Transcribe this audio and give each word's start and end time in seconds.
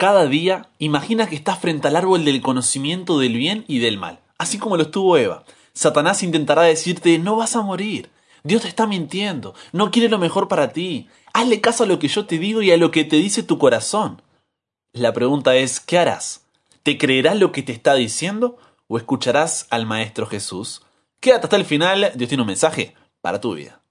Cada 0.00 0.24
día 0.24 0.70
imagina 0.78 1.28
que 1.28 1.36
estás 1.36 1.58
frente 1.58 1.86
al 1.86 1.94
árbol 1.94 2.24
del 2.24 2.40
conocimiento 2.40 3.18
del 3.18 3.36
bien 3.36 3.66
y 3.68 3.80
del 3.80 3.98
mal, 3.98 4.20
así 4.38 4.56
como 4.56 4.78
lo 4.78 4.84
estuvo 4.84 5.18
Eva. 5.18 5.44
Satanás 5.74 6.22
intentará 6.22 6.62
decirte 6.62 7.18
no 7.18 7.36
vas 7.36 7.54
a 7.54 7.60
morir. 7.60 8.08
Dios 8.42 8.62
te 8.62 8.68
está 8.68 8.86
mintiendo, 8.86 9.54
no 9.72 9.90
quiere 9.90 10.08
lo 10.08 10.18
mejor 10.18 10.48
para 10.48 10.72
ti. 10.72 11.10
Hazle 11.34 11.60
caso 11.60 11.84
a 11.84 11.86
lo 11.86 11.98
que 11.98 12.08
yo 12.08 12.24
te 12.24 12.38
digo 12.38 12.62
y 12.62 12.70
a 12.70 12.78
lo 12.78 12.90
que 12.90 13.04
te 13.04 13.16
dice 13.16 13.42
tu 13.42 13.58
corazón. 13.58 14.22
La 14.94 15.12
pregunta 15.12 15.54
es, 15.56 15.80
¿qué 15.80 15.98
harás? 15.98 16.46
¿Te 16.82 16.96
creerás 16.96 17.38
lo 17.38 17.52
que 17.52 17.62
te 17.62 17.72
está 17.72 17.92
diciendo 17.92 18.56
o 18.88 18.96
escucharás 18.96 19.66
al 19.68 19.84
Maestro 19.84 20.24
Jesús? 20.24 20.80
Quédate 21.20 21.44
hasta 21.44 21.56
el 21.56 21.66
final, 21.66 22.12
Dios 22.14 22.30
tiene 22.30 22.42
un 22.42 22.46
mensaje 22.46 22.94
para 23.20 23.38
tu 23.38 23.52
vida. 23.52 23.82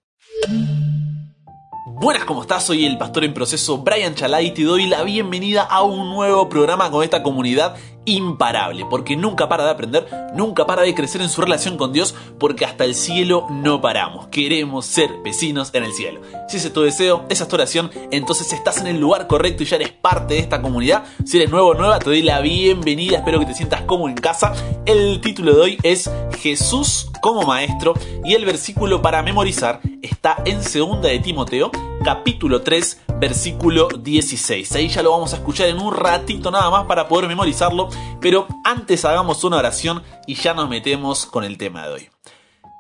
Buenas, 2.00 2.24
¿cómo 2.24 2.44
estás? 2.44 2.66
Soy 2.66 2.86
el 2.86 2.98
pastor 2.98 3.26
en 3.26 3.34
proceso 3.34 3.80
Brian 3.80 4.16
Chalai 4.16 4.48
y 4.48 4.52
te 4.52 4.64
doy 4.64 4.88
la 4.88 5.04
bienvenida 5.04 5.64
a 5.64 5.84
un 5.84 6.10
nuevo 6.10 6.48
programa 6.48 6.90
con 6.90 7.04
esta 7.04 7.22
comunidad 7.22 7.76
imparable, 8.06 8.86
porque 8.90 9.16
nunca 9.16 9.50
para 9.50 9.66
de 9.66 9.72
aprender, 9.72 10.08
nunca 10.34 10.66
para 10.66 10.84
de 10.84 10.96
crecer 10.96 11.22
en 11.22 11.30
su 11.30 11.42
relación 11.42 11.78
con 11.78 11.94
Dios, 11.94 12.16
porque 12.40 12.66
hasta 12.66 12.86
el 12.86 12.96
cielo 12.96 13.46
no 13.50 13.82
paramos. 13.82 14.28
Queremos 14.28 14.86
ser 14.86 15.12
vecinos 15.24 15.70
en 15.74 15.84
el 15.84 15.94
cielo. 15.94 16.22
Si 16.48 16.58
ese 16.58 16.68
es 16.68 16.74
tu 16.74 16.82
deseo, 16.82 17.26
esa 17.30 17.44
es 17.44 17.50
tu 17.50 17.56
oración, 17.56 17.92
entonces 18.12 18.52
estás 18.54 18.80
en 18.80 18.88
el 18.88 19.00
lugar 19.00 19.28
correcto 19.28 19.64
y 19.64 19.66
ya 19.66 19.76
eres 19.76 19.92
parte 19.92 20.36
de 20.36 20.40
esta 20.40 20.62
comunidad. 20.62 21.04
Si 21.26 21.38
eres 21.38 21.50
nuevo 21.50 21.70
o 21.70 21.74
nueva, 21.74 22.00
te 22.00 22.06
doy 22.06 22.22
la 22.22 22.42
bienvenida, 22.42 23.18
espero 23.18 23.40
que 23.40 23.46
te 23.46 23.54
sientas 23.54 23.82
como 23.82 24.10
en 24.10 24.16
casa. 24.16 24.54
El 24.86 25.22
título 25.22 25.54
de 25.54 25.62
hoy 25.62 25.78
es 25.84 26.10
Jesús 26.40 27.12
como 27.22 27.44
Maestro 27.44 27.94
y 28.24 28.34
el 28.34 28.46
versículo 28.46 29.02
para 29.02 29.22
memorizar 29.22 29.82
está 30.02 30.38
en 30.46 30.64
segunda 30.64 31.10
de 31.10 31.20
Timoteo 31.20 31.72
capítulo 32.04 32.62
3, 32.62 33.02
versículo 33.20 33.88
16. 33.90 34.76
Ahí 34.76 34.88
ya 34.88 35.04
lo 35.04 35.12
vamos 35.12 35.34
a 35.34 35.38
escuchar 35.38 35.68
en 35.68 35.80
un 35.80 35.94
ratito 35.94 36.52
nada 36.52 36.70
más 36.70 36.86
para 36.86 37.08
poder 37.08 37.28
memorizarlo, 37.28 37.90
pero 38.22 38.48
antes 38.64 39.06
hagamos 39.06 39.44
una 39.44 39.58
oración 39.58 40.04
y 40.26 40.36
ya 40.36 40.54
nos 40.54 40.70
metemos 40.70 41.26
con 41.26 41.44
el 41.44 41.58
tema 41.58 41.88
de 41.88 41.94
hoy. 41.94 42.10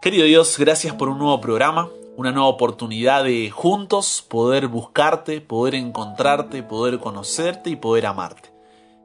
Querido 0.01 0.25
Dios, 0.25 0.57
gracias 0.57 0.93
por 0.95 1.09
un 1.09 1.19
nuevo 1.19 1.41
programa, 1.41 1.89
una 2.15 2.31
nueva 2.31 2.47
oportunidad 2.47 3.23
de 3.23 3.49
juntos 3.49 4.25
poder 4.27 4.67
buscarte, 4.67 5.41
poder 5.41 5.75
encontrarte, 5.75 6.63
poder 6.63 6.99
conocerte 6.99 7.69
y 7.69 7.75
poder 7.75 8.05
amarte. 8.05 8.51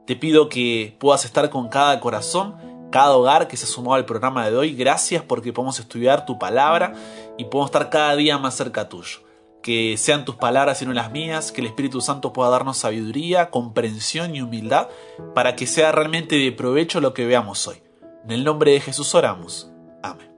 Te 0.07 0.15
pido 0.15 0.49
que 0.49 0.95
puedas 0.99 1.25
estar 1.25 1.49
con 1.49 1.67
cada 1.67 1.99
corazón, 1.99 2.55
cada 2.91 3.15
hogar 3.17 3.47
que 3.47 3.57
se 3.57 3.65
ha 3.65 3.67
sumado 3.67 3.95
al 3.95 4.05
programa 4.05 4.49
de 4.49 4.55
hoy. 4.55 4.75
Gracias 4.75 5.23
porque 5.23 5.51
podemos 5.51 5.79
estudiar 5.79 6.25
tu 6.25 6.39
palabra 6.39 6.93
y 7.37 7.45
podemos 7.45 7.69
estar 7.69 7.89
cada 7.89 8.15
día 8.15 8.37
más 8.37 8.55
cerca 8.55 8.87
tuyo 8.87 9.25
que 9.65 9.97
sean 9.97 10.25
tus 10.25 10.35
palabras 10.35 10.83
y 10.83 10.85
no 10.85 10.93
las 10.93 11.11
mías, 11.11 11.51
que 11.51 11.61
el 11.61 11.65
Espíritu 11.65 11.99
Santo 11.99 12.31
pueda 12.31 12.51
darnos 12.51 12.77
sabiduría, 12.77 13.49
comprensión 13.49 14.35
y 14.35 14.43
humildad 14.43 14.89
para 15.33 15.55
que 15.55 15.65
sea 15.65 15.91
realmente 15.91 16.35
de 16.35 16.51
provecho 16.51 17.01
lo 17.01 17.15
que 17.15 17.25
veamos 17.25 17.67
hoy. 17.67 17.77
En 18.25 18.29
el 18.29 18.43
nombre 18.43 18.73
de 18.73 18.79
Jesús 18.79 19.15
oramos. 19.15 19.71
Amén. 20.03 20.29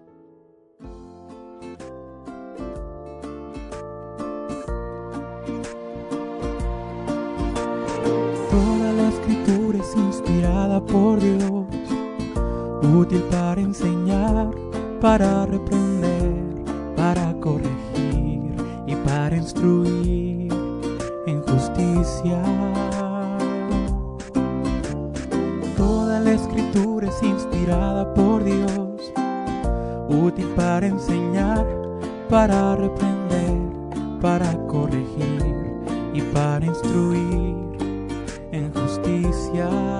Toda 8.50 8.94
la 8.94 9.10
escritura 9.10 9.78
es 9.78 9.94
inspirada 9.98 10.86
por 10.86 11.20
Dios, 11.20 11.66
útil 12.82 13.24
para 13.24 13.60
enseñar, 13.60 14.52
para 15.02 15.46
reprender, 15.46 16.34
para 16.96 17.34
para 17.42 17.77
instruir 19.38 20.52
en 21.28 21.42
justicia. 21.44 22.42
Toda 25.76 26.20
la 26.20 26.32
escritura 26.32 27.08
es 27.08 27.24
inspirada 27.24 28.14
por 28.14 28.44
Dios, 28.44 29.14
útil 30.10 30.48
para 30.56 30.88
enseñar, 30.88 31.66
para 32.30 32.76
reprender, 32.76 33.58
para 34.22 34.52
corregir 34.68 35.56
y 36.14 36.22
para 36.34 36.66
instruir 36.66 37.56
en 38.52 38.74
justicia. 38.74 39.97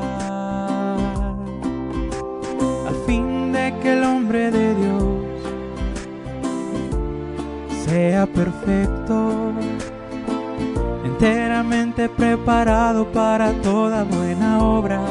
Sea 7.98 8.28
perfecto, 8.28 9.52
enteramente 11.04 12.08
preparado 12.08 13.12
para 13.12 13.52
toda 13.54 14.04
buena 14.04 14.60
obra. 14.60 15.02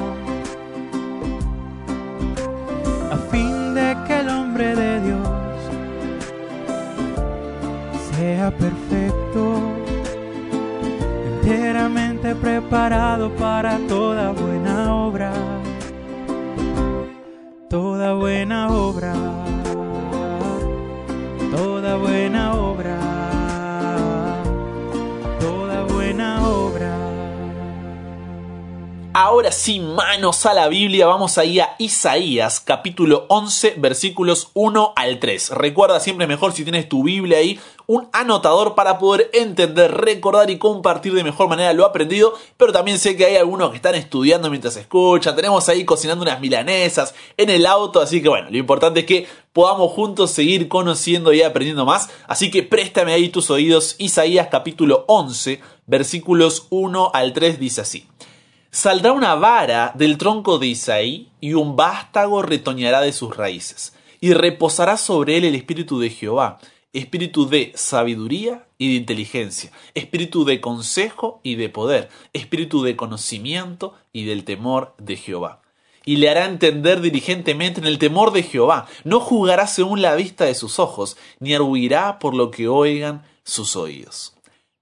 A 3.10 3.16
fin 3.32 3.74
de 3.74 3.96
que 4.06 4.20
el 4.20 4.28
hombre 4.28 4.76
de 4.76 5.00
Dios 5.00 5.28
sea 8.12 8.52
perfecto, 8.52 9.42
enteramente 11.32 12.36
preparado 12.36 13.30
para 13.34 13.78
toda 13.88 14.30
buena 14.30 14.94
obra. 14.94 15.32
Toda 17.68 18.14
buena 18.14 18.68
obra 18.68 19.12
toda 21.56 21.96
buena 21.96 22.25
Ahora 29.18 29.50
sí, 29.50 29.80
manos 29.80 30.44
a 30.44 30.52
la 30.52 30.68
Biblia, 30.68 31.06
vamos 31.06 31.38
ahí 31.38 31.58
a 31.58 31.74
Isaías 31.78 32.60
capítulo 32.60 33.24
11 33.30 33.76
versículos 33.78 34.50
1 34.52 34.92
al 34.94 35.18
3. 35.18 35.52
Recuerda 35.52 36.00
siempre 36.00 36.26
mejor 36.26 36.52
si 36.52 36.64
tienes 36.64 36.86
tu 36.86 37.02
Biblia 37.02 37.38
ahí, 37.38 37.58
un 37.86 38.10
anotador 38.12 38.74
para 38.74 38.98
poder 38.98 39.30
entender, 39.32 39.90
recordar 39.90 40.50
y 40.50 40.58
compartir 40.58 41.14
de 41.14 41.24
mejor 41.24 41.48
manera 41.48 41.72
lo 41.72 41.86
aprendido, 41.86 42.34
pero 42.58 42.74
también 42.74 42.98
sé 42.98 43.16
que 43.16 43.24
hay 43.24 43.36
algunos 43.36 43.70
que 43.70 43.76
están 43.76 43.94
estudiando 43.94 44.50
mientras 44.50 44.76
escuchan, 44.76 45.34
tenemos 45.34 45.66
ahí 45.70 45.86
cocinando 45.86 46.22
unas 46.22 46.38
milanesas 46.38 47.14
en 47.38 47.48
el 47.48 47.64
auto, 47.64 48.02
así 48.02 48.20
que 48.20 48.28
bueno, 48.28 48.50
lo 48.50 48.58
importante 48.58 49.00
es 49.00 49.06
que 49.06 49.26
podamos 49.54 49.92
juntos 49.92 50.30
seguir 50.30 50.68
conociendo 50.68 51.32
y 51.32 51.40
aprendiendo 51.40 51.86
más, 51.86 52.10
así 52.28 52.50
que 52.50 52.62
préstame 52.62 53.14
ahí 53.14 53.30
tus 53.30 53.50
oídos, 53.50 53.96
Isaías 53.96 54.48
capítulo 54.50 55.06
11 55.08 55.58
versículos 55.86 56.66
1 56.68 57.12
al 57.14 57.32
3 57.32 57.58
dice 57.58 57.80
así. 57.80 58.06
Saldrá 58.76 59.12
una 59.12 59.34
vara 59.36 59.92
del 59.94 60.18
tronco 60.18 60.58
de 60.58 60.66
Isaí 60.66 61.30
y 61.40 61.54
un 61.54 61.76
vástago 61.76 62.42
retoñará 62.42 63.00
de 63.00 63.14
sus 63.14 63.34
raíces, 63.34 63.94
y 64.20 64.34
reposará 64.34 64.98
sobre 64.98 65.38
él 65.38 65.46
el 65.46 65.54
espíritu 65.54 65.98
de 65.98 66.10
Jehová, 66.10 66.58
espíritu 66.92 67.48
de 67.48 67.72
sabiduría 67.74 68.68
y 68.76 68.90
de 68.90 68.96
inteligencia, 68.96 69.70
espíritu 69.94 70.44
de 70.44 70.60
consejo 70.60 71.40
y 71.42 71.54
de 71.54 71.70
poder, 71.70 72.10
espíritu 72.34 72.82
de 72.82 72.96
conocimiento 72.96 73.94
y 74.12 74.26
del 74.26 74.44
temor 74.44 74.94
de 74.98 75.16
Jehová. 75.16 75.62
Y 76.04 76.16
le 76.16 76.28
hará 76.28 76.44
entender 76.44 77.00
diligentemente 77.00 77.80
en 77.80 77.86
el 77.86 77.96
temor 77.96 78.30
de 78.30 78.42
Jehová, 78.42 78.88
no 79.04 79.20
jugará 79.20 79.68
según 79.68 80.02
la 80.02 80.14
vista 80.16 80.44
de 80.44 80.54
sus 80.54 80.78
ojos, 80.78 81.16
ni 81.40 81.54
arguirá 81.54 82.18
por 82.18 82.34
lo 82.34 82.50
que 82.50 82.68
oigan 82.68 83.24
sus 83.42 83.74
oídos. 83.74 84.34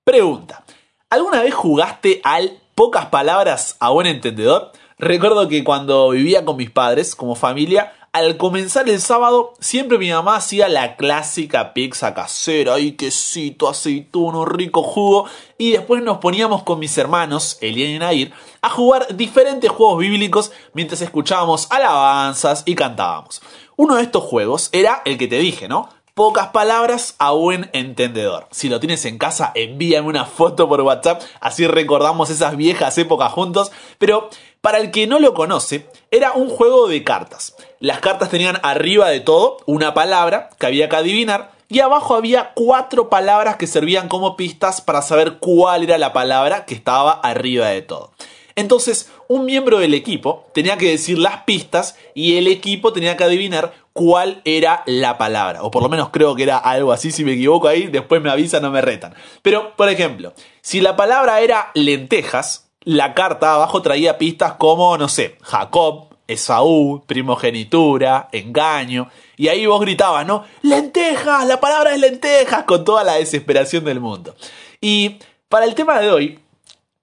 Pregunta, 0.02 0.64
¿alguna 1.10 1.44
vez 1.44 1.54
jugaste 1.54 2.20
al 2.24 2.58
pocas 2.74 3.06
palabras 3.06 3.76
a 3.80 3.90
buen 3.90 4.06
entendedor? 4.06 4.72
Recuerdo 4.98 5.48
que 5.48 5.64
cuando 5.64 6.10
vivía 6.10 6.44
con 6.44 6.56
mis 6.56 6.70
padres, 6.70 7.14
como 7.14 7.34
familia, 7.34 7.92
al 8.14 8.36
comenzar 8.36 8.88
el 8.88 9.00
sábado, 9.00 9.54
siempre 9.58 9.98
mi 9.98 10.08
mamá 10.10 10.36
hacía 10.36 10.68
la 10.68 10.94
clásica 10.94 11.74
pizza 11.74 12.14
casera, 12.14 12.78
y 12.78 12.92
quesito, 12.92 13.68
aceituno, 13.68 14.44
rico 14.44 14.84
jugo, 14.84 15.26
y 15.58 15.72
después 15.72 16.00
nos 16.00 16.18
poníamos 16.18 16.62
con 16.62 16.78
mis 16.78 16.96
hermanos, 16.96 17.58
Elian 17.60 17.90
y 17.90 17.98
Nair, 17.98 18.32
a 18.62 18.70
jugar 18.70 19.16
diferentes 19.16 19.68
juegos 19.68 19.98
bíblicos 19.98 20.52
mientras 20.74 21.00
escuchábamos 21.00 21.66
alabanzas 21.72 22.62
y 22.66 22.76
cantábamos. 22.76 23.42
Uno 23.74 23.96
de 23.96 24.02
estos 24.04 24.22
juegos 24.22 24.68
era 24.70 25.02
el 25.04 25.18
que 25.18 25.26
te 25.26 25.38
dije, 25.38 25.66
¿no? 25.66 25.88
Pocas 26.14 26.50
palabras 26.50 27.16
a 27.18 27.32
buen 27.32 27.70
entendedor. 27.72 28.46
Si 28.52 28.68
lo 28.68 28.78
tienes 28.78 29.04
en 29.04 29.18
casa, 29.18 29.50
envíame 29.56 30.06
una 30.06 30.26
foto 30.26 30.68
por 30.68 30.80
WhatsApp, 30.82 31.20
así 31.40 31.66
recordamos 31.66 32.30
esas 32.30 32.56
viejas 32.56 32.96
épocas 32.98 33.32
juntos. 33.32 33.72
Pero 33.98 34.30
para 34.60 34.78
el 34.78 34.92
que 34.92 35.08
no 35.08 35.18
lo 35.18 35.34
conoce, 35.34 35.88
era 36.12 36.30
un 36.30 36.50
juego 36.50 36.86
de 36.86 37.02
cartas. 37.02 37.56
Las 37.80 37.98
cartas 37.98 38.30
tenían 38.30 38.60
arriba 38.62 39.08
de 39.08 39.18
todo 39.18 39.56
una 39.66 39.92
palabra 39.92 40.50
que 40.56 40.66
había 40.66 40.88
que 40.88 40.94
adivinar 40.94 41.50
y 41.68 41.80
abajo 41.80 42.14
había 42.14 42.52
cuatro 42.54 43.10
palabras 43.10 43.56
que 43.56 43.66
servían 43.66 44.06
como 44.06 44.36
pistas 44.36 44.80
para 44.80 45.02
saber 45.02 45.38
cuál 45.40 45.82
era 45.82 45.98
la 45.98 46.12
palabra 46.12 46.64
que 46.64 46.74
estaba 46.74 47.10
arriba 47.10 47.70
de 47.70 47.82
todo. 47.82 48.12
Entonces, 48.56 49.10
un 49.26 49.46
miembro 49.46 49.80
del 49.80 49.94
equipo 49.94 50.46
tenía 50.54 50.78
que 50.78 50.90
decir 50.90 51.18
las 51.18 51.42
pistas 51.42 51.96
y 52.14 52.36
el 52.36 52.46
equipo 52.46 52.92
tenía 52.92 53.16
que 53.16 53.24
adivinar 53.24 53.74
cuál 53.94 54.42
era 54.44 54.82
la 54.84 55.16
palabra. 55.16 55.62
O 55.62 55.70
por 55.70 55.82
lo 55.82 55.88
menos 55.88 56.10
creo 56.10 56.34
que 56.34 56.42
era 56.42 56.58
algo 56.58 56.92
así, 56.92 57.10
si 57.10 57.24
me 57.24 57.32
equivoco 57.32 57.68
ahí, 57.68 57.86
después 57.86 58.20
me 58.20 58.28
avisan, 58.28 58.60
no 58.60 58.70
me 58.70 58.82
retan. 58.82 59.14
Pero, 59.40 59.74
por 59.76 59.88
ejemplo, 59.88 60.34
si 60.60 60.82
la 60.82 60.96
palabra 60.96 61.40
era 61.40 61.70
lentejas, 61.74 62.68
la 62.82 63.14
carta 63.14 63.54
abajo 63.54 63.80
traía 63.80 64.18
pistas 64.18 64.54
como, 64.54 64.98
no 64.98 65.08
sé, 65.08 65.38
Jacob, 65.40 66.08
Esaú, 66.26 67.04
primogenitura, 67.06 68.28
engaño. 68.32 69.08
Y 69.36 69.48
ahí 69.48 69.64
vos 69.64 69.80
gritabas, 69.80 70.26
¿no? 70.26 70.44
Lentejas, 70.62 71.46
la 71.46 71.60
palabra 71.60 71.94
es 71.94 72.00
lentejas, 72.00 72.64
con 72.64 72.84
toda 72.84 73.04
la 73.04 73.14
desesperación 73.14 73.84
del 73.84 74.00
mundo. 74.00 74.34
Y 74.80 75.18
para 75.48 75.66
el 75.66 75.74
tema 75.74 76.00
de 76.00 76.10
hoy, 76.10 76.40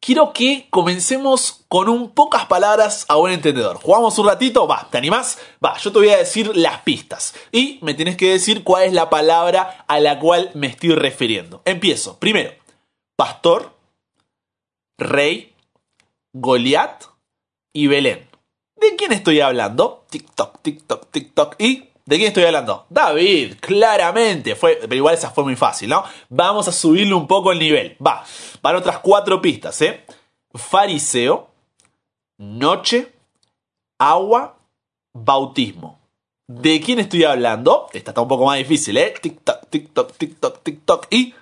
quiero 0.02 0.34
que 0.34 0.68
comencemos 0.70 1.64
con 1.70 1.88
un 1.88 2.10
pocas 2.10 2.48
palabras 2.48 3.06
a 3.08 3.16
buen 3.16 3.34
entendedor. 3.34 3.78
¿Jugamos 3.78 4.18
un 4.20 4.28
ratito? 4.28 4.68
Va, 4.68 4.90
¿te 4.92 4.98
animás? 4.98 5.38
Va, 5.64 5.78
yo 5.78 5.92
te 5.94 6.00
voy 6.00 6.10
a 6.10 6.18
decir 6.18 6.52
las 6.58 6.82
pistas. 6.82 7.34
Y 7.52 7.80
me 7.82 7.94
tienes 7.94 8.18
que 8.18 8.32
decir 8.32 8.64
cuál 8.64 8.84
es 8.84 8.94
la 8.94 9.10
palabra 9.10 9.86
a 9.88 10.00
la 10.02 10.20
cual 10.20 10.52
me 10.54 10.68
estoy 10.68 10.96
refiriendo. 10.96 11.62
Empiezo. 11.64 12.18
Primero, 12.18 12.52
pastor, 13.16 13.74
rey, 14.98 15.54
Goliat 16.34 17.06
y 17.72 17.88
Belén. 17.88 18.28
¿De 18.76 18.96
quién 18.96 19.12
estoy 19.12 19.40
hablando? 19.40 20.06
TikTok, 20.10 20.62
TikTok, 20.62 21.12
TikTok. 21.12 21.56
¿Y 21.60 21.91
de 22.12 22.18
quién 22.18 22.28
estoy 22.28 22.44
hablando? 22.44 22.88
David, 22.90 23.56
claramente. 23.62 24.54
Fue, 24.58 24.78
pero 24.82 24.96
igual 24.96 25.16
esa 25.16 25.32
fue 25.32 25.46
muy 25.46 25.56
fácil, 25.56 25.92
¿no? 25.92 26.04
Vamos 26.28 26.68
a 26.68 26.74
subirle 26.74 27.14
un 27.14 27.26
poco 27.26 27.54
el 27.54 27.60
nivel. 27.60 27.96
Va, 28.06 28.26
para 28.62 28.80
otras 28.80 29.00
cuatro 29.00 29.42
pistas, 29.42 29.82
¿eh? 29.82 30.04
Fariseo, 30.54 31.48
noche, 32.38 33.14
agua, 33.98 34.58
bautismo. 35.14 36.02
¿De 36.50 36.82
quién 36.82 37.00
estoy 37.00 37.24
hablando? 37.24 37.88
Esta 37.94 38.12
está 38.12 38.20
un 38.20 38.28
poco 38.28 38.46
más 38.46 38.58
difícil, 38.58 38.98
¿eh? 38.98 39.14
TikTok, 39.22 39.70
TikTok. 40.64 41.08
Y 41.12 41.34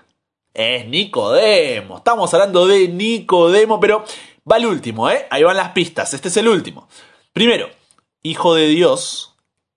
es 0.54 0.86
Nicodemo. 0.88 1.98
Estamos 1.98 2.32
hablando 2.32 2.68
de 2.68 2.90
Nicodemo, 2.90 3.80
pero 3.80 4.06
va 4.50 4.58
el 4.58 4.68
último, 4.68 5.10
¿eh? 5.10 5.26
Ahí 5.32 5.42
van 5.42 5.58
las 5.58 5.72
pistas. 5.72 6.14
Este 6.14 6.28
es 6.28 6.38
el 6.38 6.48
último. 6.48 6.88
Primero, 7.34 7.70
hijo 8.22 8.54
de 8.54 8.68
Dios, 8.68 9.29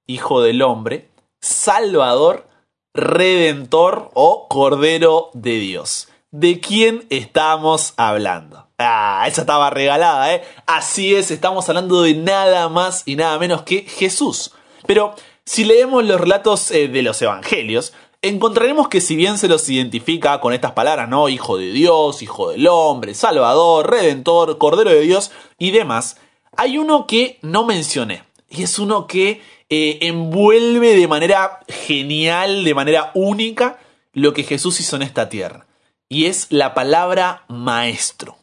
hijo 0.07 0.43
del 0.43 0.63
hombre, 0.63 1.11
salvador, 1.41 2.49
redentor 2.95 4.11
o 4.15 4.49
cordero 4.49 5.31
de 5.35 5.59
Dios. 5.59 6.09
¿De 6.31 6.61
quién 6.61 7.07
estamos 7.11 7.95
hablando? 7.97 8.69
Ah, 8.79 9.25
esa 9.27 9.43
estaba 9.43 9.71
regalada, 9.71 10.35
¿eh? 10.35 10.43
Así 10.67 11.15
es, 11.15 11.31
estamos 11.31 11.69
hablando 11.69 12.03
de 12.03 12.15
nada 12.15 12.69
más 12.69 13.03
y 13.07 13.17
nada 13.17 13.39
menos 13.39 13.63
que 13.63 13.83
Jesús. 13.83 14.53
Pero 14.87 15.15
si 15.45 15.65
leemos 15.65 16.05
los 16.05 16.21
relatos 16.21 16.71
eh, 16.71 16.89
de 16.89 17.03
los 17.03 17.21
evangelios, 17.21 17.93
encontraremos 18.23 18.89
que 18.89 19.01
si 19.01 19.17
bien 19.17 19.37
se 19.37 19.49
los 19.49 19.69
identifica 19.69 20.41
con 20.41 20.53
estas 20.53 20.73
palabras, 20.73 21.09
¿no? 21.09 21.29
Hijo 21.29 21.59
de 21.59 21.73
Dios, 21.73 22.23
Hijo 22.23 22.51
del 22.51 22.67
hombre, 22.69 23.15
Salvador, 23.15 23.91
Redentor, 23.91 24.59
Cordero 24.59 24.91
de 24.91 25.01
Dios 25.01 25.33
y 25.59 25.71
demás, 25.71 26.17
hay 26.57 26.79
uno 26.79 27.07
que 27.07 27.39
no 27.43 27.65
mencioné. 27.65 28.25
Y 28.53 28.65
es 28.65 28.79
uno 28.79 29.07
que 29.07 29.41
eh, 29.71 29.99
envuelve 30.03 30.95
de 30.95 31.09
manera 31.09 31.61
genial, 31.69 32.65
de 32.65 32.75
manera 32.75 33.11
única, 33.15 33.79
lo 34.13 34.35
que 34.35 34.43
Jesús 34.43 34.79
hizo 34.81 34.97
en 34.97 35.03
esta 35.03 35.31
tierra. 35.31 35.67
Y 36.11 36.27
es 36.27 36.49
la 36.51 36.75
palabra 36.75 37.47
maestro. 37.49 38.37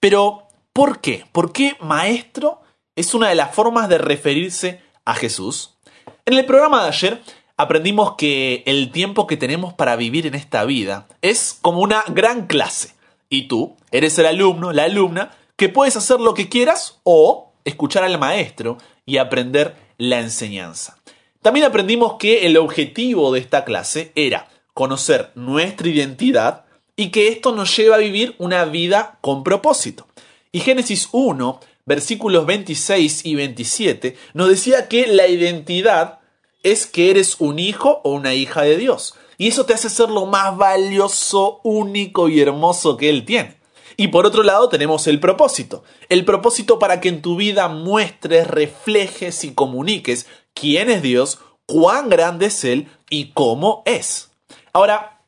Pero, 0.00 0.48
¿por 0.74 1.00
qué? 1.00 1.24
¿Por 1.32 1.52
qué 1.52 1.78
maestro 1.80 2.60
es 2.94 3.14
una 3.14 3.30
de 3.30 3.36
las 3.36 3.54
formas 3.54 3.88
de 3.88 3.96
referirse 3.96 4.82
a 5.06 5.14
Jesús? 5.14 5.78
En 6.26 6.34
el 6.34 6.44
programa 6.44 6.82
de 6.82 6.88
ayer 6.88 7.22
aprendimos 7.56 8.16
que 8.16 8.62
el 8.66 8.92
tiempo 8.92 9.26
que 9.26 9.38
tenemos 9.38 9.72
para 9.72 9.96
vivir 9.96 10.26
en 10.26 10.34
esta 10.34 10.66
vida 10.66 11.06
es 11.22 11.58
como 11.62 11.80
una 11.80 12.04
gran 12.08 12.46
clase. 12.46 12.94
Y 13.30 13.48
tú 13.48 13.78
eres 13.90 14.18
el 14.18 14.26
alumno, 14.26 14.74
la 14.74 14.84
alumna, 14.84 15.30
que 15.56 15.70
puedes 15.70 15.96
hacer 15.96 16.20
lo 16.20 16.34
que 16.34 16.50
quieras 16.50 17.00
o 17.04 17.53
escuchar 17.64 18.04
al 18.04 18.18
maestro 18.18 18.78
y 19.06 19.18
aprender 19.18 19.76
la 19.98 20.20
enseñanza. 20.20 20.98
También 21.42 21.66
aprendimos 21.66 22.14
que 22.18 22.46
el 22.46 22.56
objetivo 22.56 23.32
de 23.32 23.40
esta 23.40 23.64
clase 23.64 24.12
era 24.14 24.48
conocer 24.72 25.30
nuestra 25.34 25.88
identidad 25.88 26.64
y 26.96 27.10
que 27.10 27.28
esto 27.28 27.52
nos 27.52 27.76
lleva 27.76 27.96
a 27.96 28.00
vivir 28.00 28.34
una 28.38 28.64
vida 28.64 29.18
con 29.20 29.44
propósito. 29.44 30.06
Y 30.52 30.60
Génesis 30.60 31.08
1, 31.12 31.60
versículos 31.84 32.46
26 32.46 33.26
y 33.26 33.34
27, 33.34 34.16
nos 34.34 34.48
decía 34.48 34.88
que 34.88 35.06
la 35.06 35.26
identidad 35.26 36.20
es 36.62 36.86
que 36.86 37.10
eres 37.10 37.36
un 37.40 37.58
hijo 37.58 38.00
o 38.04 38.12
una 38.12 38.34
hija 38.34 38.62
de 38.62 38.76
Dios. 38.76 39.14
Y 39.36 39.48
eso 39.48 39.66
te 39.66 39.74
hace 39.74 39.90
ser 39.90 40.08
lo 40.10 40.26
más 40.26 40.56
valioso, 40.56 41.60
único 41.64 42.28
y 42.28 42.40
hermoso 42.40 42.96
que 42.96 43.10
Él 43.10 43.24
tiene. 43.24 43.56
Y 43.96 44.08
por 44.08 44.26
otro 44.26 44.42
lado 44.42 44.68
tenemos 44.68 45.06
el 45.06 45.20
propósito. 45.20 45.84
El 46.08 46.24
propósito 46.24 46.78
para 46.78 47.00
que 47.00 47.08
en 47.08 47.22
tu 47.22 47.36
vida 47.36 47.68
muestres, 47.68 48.46
reflejes 48.46 49.44
y 49.44 49.54
comuniques 49.54 50.26
quién 50.52 50.90
es 50.90 51.02
Dios, 51.02 51.38
cuán 51.66 52.08
grande 52.08 52.46
es 52.46 52.64
Él 52.64 52.88
y 53.10 53.30
cómo 53.32 53.82
es. 53.86 54.30
Ahora, 54.72 55.20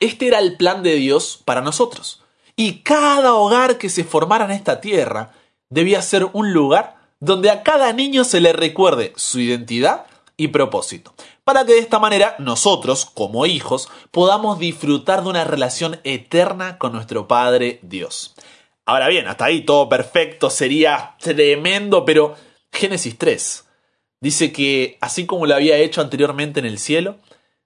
este 0.00 0.26
era 0.26 0.38
el 0.38 0.56
plan 0.56 0.82
de 0.82 0.94
Dios 0.94 1.40
para 1.44 1.60
nosotros. 1.60 2.22
Y 2.56 2.80
cada 2.82 3.34
hogar 3.34 3.78
que 3.78 3.88
se 3.88 4.04
formara 4.04 4.44
en 4.44 4.50
esta 4.50 4.80
tierra 4.80 5.32
debía 5.70 6.02
ser 6.02 6.28
un 6.32 6.52
lugar 6.52 6.96
donde 7.20 7.50
a 7.50 7.62
cada 7.62 7.92
niño 7.92 8.24
se 8.24 8.40
le 8.40 8.52
recuerde 8.52 9.12
su 9.16 9.40
identidad 9.40 10.06
y 10.36 10.48
propósito, 10.48 11.14
para 11.44 11.64
que 11.64 11.74
de 11.74 11.78
esta 11.80 11.98
manera 11.98 12.36
nosotros, 12.38 13.06
como 13.06 13.46
hijos, 13.46 13.88
podamos 14.10 14.58
disfrutar 14.58 15.22
de 15.22 15.30
una 15.30 15.44
relación 15.44 16.00
eterna 16.04 16.78
con 16.78 16.92
nuestro 16.92 17.26
Padre 17.26 17.80
Dios. 17.82 18.34
Ahora 18.84 19.08
bien, 19.08 19.28
hasta 19.28 19.46
ahí 19.46 19.62
todo 19.62 19.88
perfecto, 19.88 20.50
sería 20.50 21.16
tremendo, 21.20 22.04
pero 22.04 22.34
Génesis 22.72 23.16
3 23.18 23.64
dice 24.20 24.52
que, 24.52 24.98
así 25.00 25.26
como 25.26 25.46
lo 25.46 25.54
había 25.54 25.76
hecho 25.76 26.00
anteriormente 26.00 26.60
en 26.60 26.66
el 26.66 26.78
cielo, 26.78 27.18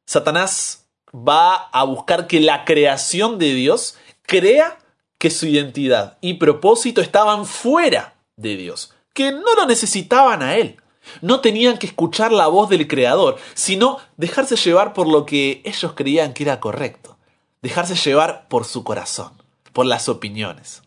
Satanás 0.06 0.88
va 1.14 1.54
a 1.54 1.84
buscar 1.84 2.26
que 2.26 2.40
la 2.40 2.64
creación 2.64 3.38
de 3.38 3.54
Dios 3.54 3.98
crea 4.22 4.78
que 5.18 5.30
su 5.30 5.46
identidad 5.46 6.18
y 6.20 6.34
propósito 6.34 7.00
estaban 7.00 7.46
fuera 7.46 8.14
de 8.36 8.56
Dios, 8.56 8.94
que 9.14 9.32
no 9.32 9.54
lo 9.54 9.66
necesitaban 9.66 10.42
a 10.42 10.56
Él. 10.56 10.76
No 11.20 11.40
tenían 11.40 11.78
que 11.78 11.86
escuchar 11.86 12.32
la 12.32 12.46
voz 12.46 12.68
del 12.68 12.88
Creador, 12.88 13.36
sino 13.54 13.98
dejarse 14.16 14.56
llevar 14.56 14.92
por 14.92 15.08
lo 15.08 15.26
que 15.26 15.62
ellos 15.64 15.92
creían 15.94 16.32
que 16.32 16.44
era 16.44 16.60
correcto. 16.60 17.16
Dejarse 17.62 17.94
llevar 17.94 18.48
por 18.48 18.64
su 18.64 18.84
corazón, 18.84 19.32
por 19.72 19.86
las 19.86 20.08
opiniones. 20.08 20.82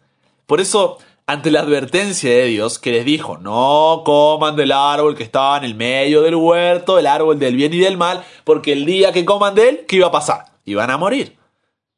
Por 0.45 0.62
eso, 0.62 0.98
ante 1.27 1.51
la 1.51 1.60
advertencia 1.60 2.30
de 2.30 2.45
Dios 2.45 2.80
que 2.80 2.92
les 2.92 3.06
dijo, 3.06 3.38
no 3.38 4.01
coman 4.04 4.55
del 4.55 4.72
árbol 4.72 5.15
que 5.15 5.24
estaba 5.24 5.58
en 5.58 5.63
el 5.63 5.75
medio 5.75 6.24
del 6.24 6.36
huerto, 6.36 6.98
el 6.98 7.05
árbol 7.05 7.38
del 7.38 7.55
bien 7.55 7.72
y 7.74 7.77
del 7.77 7.98
mal, 7.98 8.25
porque 8.43 8.74
el 8.74 8.86
día 8.86 9.12
que 9.12 9.25
coman 9.25 9.53
de 9.53 9.70
él, 9.70 9.86
¿qué 9.88 9.98
iba 9.98 10.08
a 10.08 10.12
pasar? 10.12 10.46
Iban 10.65 10.89
a 10.89 10.98
morir. 10.98 11.38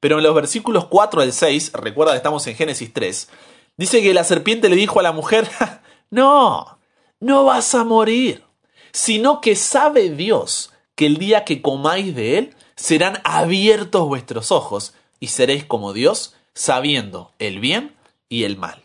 Pero 0.02 0.18
en 0.18 0.24
los 0.24 0.36
versículos 0.36 0.88
4 0.88 1.22
al 1.22 1.32
6, 1.32 1.72
recuerda 1.76 2.12
que 2.12 2.18
estamos 2.18 2.46
en 2.48 2.56
Génesis 2.56 2.92
3, 2.92 3.30
dice 3.78 4.02
que 4.02 4.14
la 4.14 4.26
serpiente 4.26 4.68
le 4.68 4.76
dijo 4.76 5.00
a 5.00 5.04
la 5.04 5.14
mujer, 5.14 5.48
no, 6.10 6.80
no 7.22 7.46
vas 7.46 7.74
a 7.76 7.86
morir, 7.86 8.44
sino 8.92 9.40
que 9.40 9.56
sabe 9.56 10.10
Dios 10.10 10.74
que 10.96 11.06
el 11.06 11.18
día 11.18 11.46
que 11.46 11.62
comáis 11.62 12.14
de 12.14 12.38
él 12.38 12.56
serán 12.76 13.22
abiertos 13.24 14.08
vuestros 14.08 14.52
ojos 14.52 14.94
y 15.20 15.28
seréis 15.28 15.64
como 15.64 15.94
Dios, 15.94 16.36
sabiendo 16.54 17.32
el 17.40 17.60
bien 17.60 17.96
y 18.28 18.44
el 18.44 18.58
mal. 18.58 18.82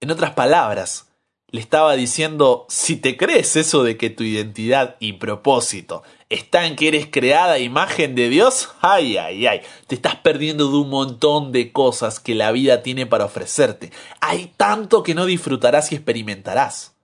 En 0.00 0.10
otras 0.10 0.32
palabras, 0.32 1.06
le 1.52 1.60
estaba 1.60 1.94
diciendo, 1.94 2.66
si 2.68 2.96
te 2.96 3.16
crees 3.16 3.56
eso 3.56 3.82
de 3.82 3.96
que 3.96 4.10
tu 4.10 4.24
identidad 4.24 4.96
y 5.00 5.14
propósito 5.14 6.02
está 6.28 6.66
en 6.66 6.76
que 6.76 6.88
eres 6.88 7.06
creada 7.10 7.58
imagen 7.58 8.14
de 8.14 8.28
Dios, 8.28 8.70
ay, 8.80 9.16
ay, 9.16 9.46
ay, 9.46 9.60
te 9.86 9.94
estás 9.94 10.16
perdiendo 10.16 10.68
de 10.70 10.76
un 10.76 10.90
montón 10.90 11.52
de 11.52 11.72
cosas 11.72 12.20
que 12.20 12.34
la 12.34 12.52
vida 12.52 12.82
tiene 12.82 13.06
para 13.06 13.24
ofrecerte. 13.24 13.90
Hay 14.20 14.52
tanto 14.56 15.02
que 15.02 15.14
no 15.14 15.26
disfrutarás 15.26 15.92
y 15.92 15.96
experimentarás. 15.96 16.94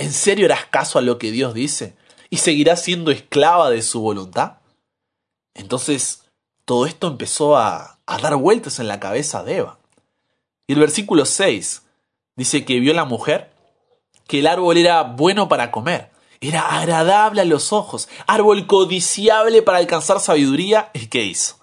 ¿En 0.00 0.14
serio 0.14 0.46
harás 0.46 0.64
caso 0.64 0.98
a 0.98 1.02
lo 1.02 1.18
que 1.18 1.30
Dios 1.30 1.52
dice? 1.52 1.94
¿Y 2.30 2.38
seguirás 2.38 2.82
siendo 2.82 3.10
esclava 3.10 3.68
de 3.68 3.82
su 3.82 4.00
voluntad? 4.00 4.54
Entonces, 5.52 6.22
todo 6.64 6.86
esto 6.86 7.06
empezó 7.06 7.58
a, 7.58 7.98
dar 8.06 8.34
vueltas 8.36 8.78
en 8.78 8.88
la 8.88 8.98
cabeza 8.98 9.44
de 9.44 9.58
Eva. 9.58 9.78
Y 10.66 10.72
el 10.72 10.78
versículo 10.78 11.26
6 11.26 11.82
dice 12.34 12.64
que 12.64 12.80
vio 12.80 12.94
la 12.94 13.04
mujer 13.04 13.52
que 14.26 14.38
el 14.38 14.46
árbol 14.46 14.78
era 14.78 15.02
bueno 15.02 15.50
para 15.50 15.70
comer, 15.70 16.10
era 16.40 16.80
agradable 16.80 17.42
a 17.42 17.44
los 17.44 17.70
ojos, 17.74 18.08
árbol 18.26 18.66
codiciable 18.66 19.60
para 19.60 19.76
alcanzar 19.76 20.18
sabiduría. 20.18 20.90
¿Y 20.94 21.08
qué 21.08 21.24
hizo? 21.24 21.58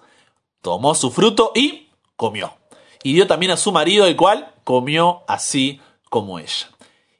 Tomó 0.62 0.94
su 0.94 1.10
fruto 1.10 1.50
y 1.56 1.88
comió. 2.14 2.56
Y 3.02 3.14
dio 3.14 3.26
también 3.26 3.50
a 3.50 3.56
su 3.56 3.72
marido, 3.72 4.06
el 4.06 4.14
cual 4.14 4.54
comió 4.62 5.24
así 5.26 5.80
como 6.08 6.38
ella. 6.38 6.70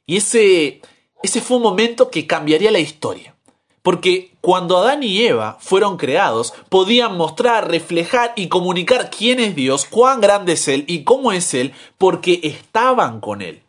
Y 0.05 0.15
ese 0.15 0.81
ese 1.21 1.41
fue 1.41 1.57
un 1.57 1.63
momento 1.63 2.09
que 2.09 2.27
cambiaría 2.27 2.71
la 2.71 2.79
historia. 2.79 3.35
Porque 3.81 4.35
cuando 4.41 4.77
Adán 4.77 5.03
y 5.03 5.21
Eva 5.21 5.57
fueron 5.59 5.97
creados, 5.97 6.53
podían 6.69 7.15
mostrar, 7.15 7.69
reflejar 7.69 8.33
y 8.35 8.49
comunicar 8.49 9.09
quién 9.09 9.39
es 9.39 9.55
Dios, 9.55 9.85
cuán 9.85 10.21
grande 10.21 10.53
es 10.53 10.67
Él 10.67 10.83
y 10.87 11.03
cómo 11.03 11.31
es 11.31 11.53
Él, 11.53 11.73
porque 11.97 12.39
estaban 12.43 13.21
con 13.21 13.41
Él. 13.41 13.63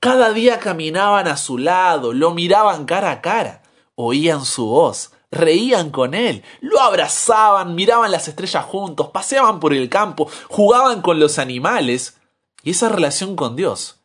Cada 0.00 0.32
día 0.32 0.60
caminaban 0.60 1.26
a 1.26 1.36
su 1.36 1.58
lado, 1.58 2.12
lo 2.12 2.32
miraban 2.32 2.84
cara 2.84 3.10
a 3.10 3.20
cara, 3.20 3.62
oían 3.96 4.44
su 4.44 4.66
voz, 4.66 5.10
reían 5.32 5.90
con 5.90 6.14
Él, 6.14 6.44
lo 6.60 6.80
abrazaban, 6.80 7.74
miraban 7.74 8.12
las 8.12 8.28
estrellas 8.28 8.64
juntos, 8.64 9.08
paseaban 9.08 9.58
por 9.58 9.74
el 9.74 9.88
campo, 9.88 10.30
jugaban 10.48 11.02
con 11.02 11.18
los 11.18 11.40
animales. 11.40 12.16
Y 12.62 12.70
esa 12.70 12.88
relación 12.88 13.34
con 13.34 13.56
Dios 13.56 13.96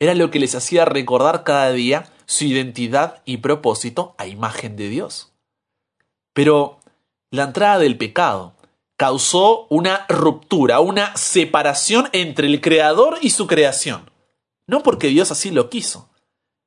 era 0.00 0.14
lo 0.14 0.30
que 0.30 0.38
les 0.38 0.54
hacía 0.54 0.86
recordar 0.86 1.44
cada 1.44 1.70
día 1.70 2.10
su 2.32 2.44
identidad 2.44 3.20
y 3.26 3.38
propósito 3.38 4.14
a 4.16 4.26
imagen 4.26 4.74
de 4.74 4.88
Dios. 4.88 5.32
Pero 6.32 6.80
la 7.30 7.42
entrada 7.44 7.78
del 7.78 7.98
pecado 7.98 8.54
causó 8.96 9.66
una 9.68 10.06
ruptura, 10.08 10.80
una 10.80 11.14
separación 11.14 12.08
entre 12.12 12.46
el 12.46 12.62
Creador 12.62 13.18
y 13.20 13.30
su 13.30 13.46
creación. 13.46 14.10
No 14.66 14.82
porque 14.82 15.08
Dios 15.08 15.30
así 15.30 15.50
lo 15.50 15.68
quiso, 15.68 16.08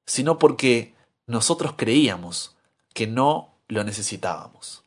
sino 0.05 0.37
porque 0.37 0.93
nosotros 1.25 1.73
creíamos 1.75 2.55
que 2.93 3.07
no 3.07 3.55
lo 3.67 3.83
necesitábamos. 3.83 4.83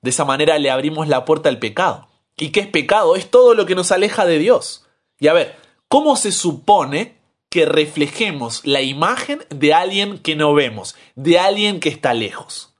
De 0.00 0.08
esa 0.08 0.24
manera 0.24 0.58
le 0.58 0.70
abrimos 0.70 1.06
la 1.06 1.26
puerta 1.26 1.50
al 1.50 1.58
pecado. 1.58 2.08
¿Y 2.34 2.50
qué 2.50 2.60
es 2.60 2.68
pecado? 2.68 3.14
Es 3.14 3.30
todo 3.30 3.52
lo 3.52 3.66
que 3.66 3.74
nos 3.74 3.92
aleja 3.92 4.24
de 4.24 4.38
Dios. 4.38 4.86
Y 5.20 5.28
a 5.28 5.34
ver, 5.34 5.56
¿cómo 5.88 6.16
se 6.16 6.32
supone 6.32 7.17
que 7.50 7.64
reflejemos 7.64 8.64
la 8.64 8.82
imagen 8.82 9.44
de 9.50 9.72
alguien 9.72 10.18
que 10.18 10.36
no 10.36 10.52
vemos, 10.54 10.96
de 11.14 11.38
alguien 11.38 11.80
que 11.80 11.88
está 11.88 12.12
lejos. 12.14 12.74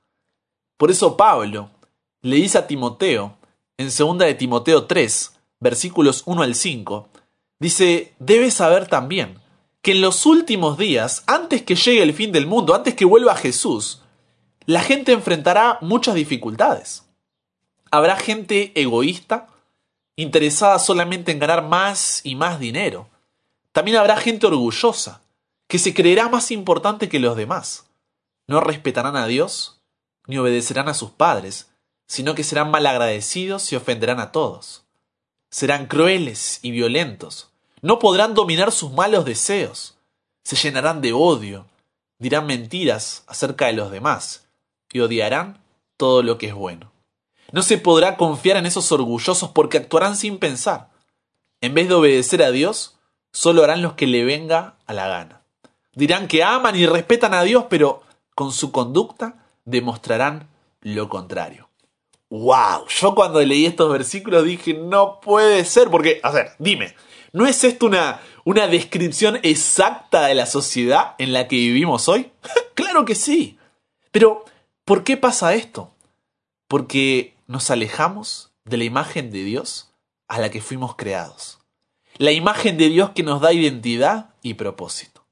Por 0.77 0.91
eso 0.91 1.17
Pablo 1.17 1.71
le 2.21 2.37
dice 2.37 2.59
a 2.59 2.67
Timoteo, 2.67 3.37
en 3.79 3.87
2 3.87 4.19
de 4.19 4.35
Timoteo 4.35 4.85
3, 4.85 5.39
versículos 5.61 6.23
1 6.27 6.43
al 6.43 6.55
5, 6.55 7.09
dice, 7.59 8.15
debes 8.19 8.55
saber 8.55 8.87
también 8.87 9.41
que 9.81 9.93
en 9.93 10.03
los 10.03 10.27
últimos 10.27 10.77
días, 10.77 11.23
antes 11.27 11.63
que 11.63 11.77
llegue 11.77 12.03
el 12.03 12.13
fin 12.13 12.33
del 12.33 12.47
mundo, 12.47 12.75
antes 12.75 12.95
que 12.95 13.05
vuelva 13.05 13.37
Jesús, 13.37 14.03
la 14.67 14.83
gente 14.83 15.13
enfrentará 15.13 15.79
muchas 15.81 16.15
dificultades. 16.15 17.05
Habrá 17.91 18.17
gente 18.17 18.73
egoísta, 18.79 19.47
interesada 20.17 20.79
solamente 20.79 21.33
en 21.33 21.39
ganar 21.39 21.67
más 21.67 22.21
y 22.25 22.35
más 22.35 22.61
dinero 22.61 23.09
también 23.79 23.99
habrá 23.99 24.17
gente 24.17 24.45
orgullosa, 24.45 25.21
que 25.69 25.79
se 25.79 25.95
creerá 25.95 26.29
más 26.29 26.51
importante 26.51 27.09
que 27.09 27.21
los 27.21 27.37
demás. 27.37 27.87
No 28.49 28.59
respetarán 28.61 29.15
a 29.15 29.29
Dios, 29.29 29.81
ni 30.27 30.37
obedecerán 30.37 30.89
a 30.89 30.95
sus 30.95 31.13
padres, 31.13 31.69
sino 32.09 32.35
que 32.35 32.43
serán 32.43 32.73
malagradecidos 32.73 33.71
y 33.71 33.77
ofenderán 33.77 34.19
a 34.19 34.33
todos. 34.33 34.83
Serán 35.49 35.87
crueles 35.87 36.59
y 36.63 36.73
violentos, 36.73 37.51
no 37.81 38.01
podrán 38.01 38.35
dominar 38.35 38.73
sus 38.73 38.91
malos 38.91 39.25
deseos, 39.25 39.95
se 40.43 40.57
llenarán 40.57 41.01
de 41.01 41.13
odio, 41.13 41.65
dirán 42.19 42.47
mentiras 42.47 43.23
acerca 43.29 43.67
de 43.67 43.75
los 43.75 43.93
demás, 43.93 44.49
y 44.93 44.99
odiarán 44.99 45.63
todo 45.97 46.25
lo 46.25 46.37
que 46.37 46.49
es 46.49 46.55
bueno. 46.55 46.91
No 47.53 47.63
se 47.63 47.79
podrá 47.79 48.17
confiar 48.17 48.57
en 48.57 48.67
esos 48.67 48.91
orgullosos 48.91 49.51
porque 49.51 49.79
actuarán 49.79 50.17
sin 50.17 50.41
pensar. 50.41 50.91
En 51.61 51.75
vez 51.75 51.87
de 51.87 51.95
obedecer 51.95 52.43
a 52.43 52.51
Dios, 52.51 52.98
solo 53.33 53.65
harán 53.65 53.83
los 53.83 53.95
que 53.95 54.07
le 54.07 54.25
venga 54.25 54.77
a 54.87 54.93
la 54.93 55.09
gana. 55.09 55.43
Dirán 55.95 56.29
que 56.29 56.45
aman 56.45 56.77
y 56.77 56.87
respetan 56.87 57.35
a 57.35 57.43
Dios, 57.43 57.65
pero 57.69 58.03
con 58.35 58.53
su 58.53 58.71
conducta 58.71 59.45
demostrarán 59.65 60.49
lo 60.81 61.09
contrario. 61.09 61.69
¡Wow! 62.31 62.87
Yo 62.89 63.15
cuando 63.15 63.41
leí 63.41 63.67
estos 63.67 63.91
versículos 63.91 64.45
dije, 64.45 64.75
no 64.75 65.21
puede 65.21 65.65
ser, 65.65 65.89
porque, 65.91 66.21
a 66.23 66.31
ver, 66.31 66.53
dime, 66.59 66.95
¿no 67.33 67.47
es 67.47 67.65
esto 67.65 67.87
una, 67.87 68.21
una 68.45 68.69
descripción 68.69 69.41
exacta 69.43 70.27
de 70.27 70.35
la 70.35 70.47
sociedad 70.47 71.15
en 71.19 71.33
la 71.33 71.49
que 71.49 71.57
vivimos 71.57 72.09
hoy? 72.09 72.31
claro 72.75 73.05
que 73.05 73.15
sí. 73.15 73.59
Pero, 74.11 74.45
¿por 74.85 75.05
qué 75.05 75.17
pasa 75.17 75.55
esto? 75.55 75.91
Porque 76.69 77.35
nos 77.47 77.71
alejamos 77.71 78.53
de 78.65 78.77
la 78.77 78.85
imagen 78.85 79.31
de 79.31 79.43
Dios 79.43 79.91
a 80.29 80.39
la 80.39 80.51
que 80.51 80.61
fuimos 80.61 80.95
creados 80.97 81.59
la 82.19 82.33
imagen 82.33 82.77
de 82.77 82.89
Dios 82.89 83.11
que 83.11 83.23
nos 83.23 83.41
da 83.41 83.53
identidad 83.53 84.31
y 84.43 84.55
propósito. 84.55 85.25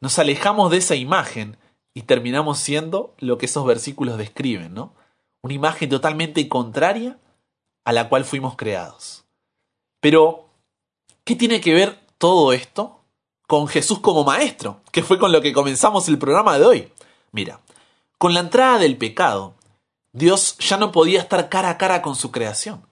Nos 0.00 0.18
alejamos 0.18 0.70
de 0.70 0.76
esa 0.76 0.94
imagen 0.94 1.56
y 1.94 2.02
terminamos 2.02 2.58
siendo 2.58 3.14
lo 3.18 3.38
que 3.38 3.46
esos 3.46 3.64
versículos 3.64 4.18
describen, 4.18 4.74
¿no? 4.74 4.92
Una 5.42 5.54
imagen 5.54 5.88
totalmente 5.88 6.46
contraria 6.48 7.18
a 7.84 7.92
la 7.92 8.08
cual 8.08 8.24
fuimos 8.24 8.54
creados. 8.56 9.24
Pero, 10.00 10.48
¿qué 11.24 11.36
tiene 11.36 11.60
que 11.60 11.72
ver 11.72 12.00
todo 12.18 12.52
esto 12.52 13.00
con 13.46 13.66
Jesús 13.66 14.00
como 14.00 14.24
maestro? 14.24 14.80
Que 14.90 15.02
fue 15.02 15.18
con 15.18 15.32
lo 15.32 15.40
que 15.40 15.54
comenzamos 15.54 16.06
el 16.08 16.18
programa 16.18 16.58
de 16.58 16.66
hoy. 16.66 16.92
Mira, 17.32 17.60
con 18.18 18.34
la 18.34 18.40
entrada 18.40 18.78
del 18.78 18.98
pecado, 18.98 19.54
Dios 20.12 20.58
ya 20.58 20.76
no 20.76 20.92
podía 20.92 21.20
estar 21.20 21.48
cara 21.48 21.70
a 21.70 21.78
cara 21.78 22.02
con 22.02 22.14
su 22.14 22.30
creación 22.30 22.86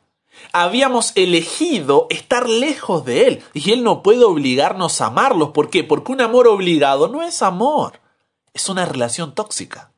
habíamos 0.53 1.13
elegido 1.17 2.07
estar 2.11 2.49
lejos 2.49 3.05
de 3.05 3.27
Él. 3.27 3.43
Y 3.55 3.73
Él 3.73 3.85
no 3.85 4.03
puede 4.03 4.25
obligarnos 4.25 5.01
a 5.01 5.07
amarlos. 5.07 5.51
¿Por 5.51 5.71
qué? 5.71 5.85
Porque 5.85 6.13
un 6.13 6.21
amor 6.21 6.49
obligado 6.49 7.09
no 7.09 7.23
es 7.23 7.43
amor. 7.43 8.01
Es 8.55 8.69
una 8.69 8.85
relación 8.85 9.35
tóxica. 9.35 9.93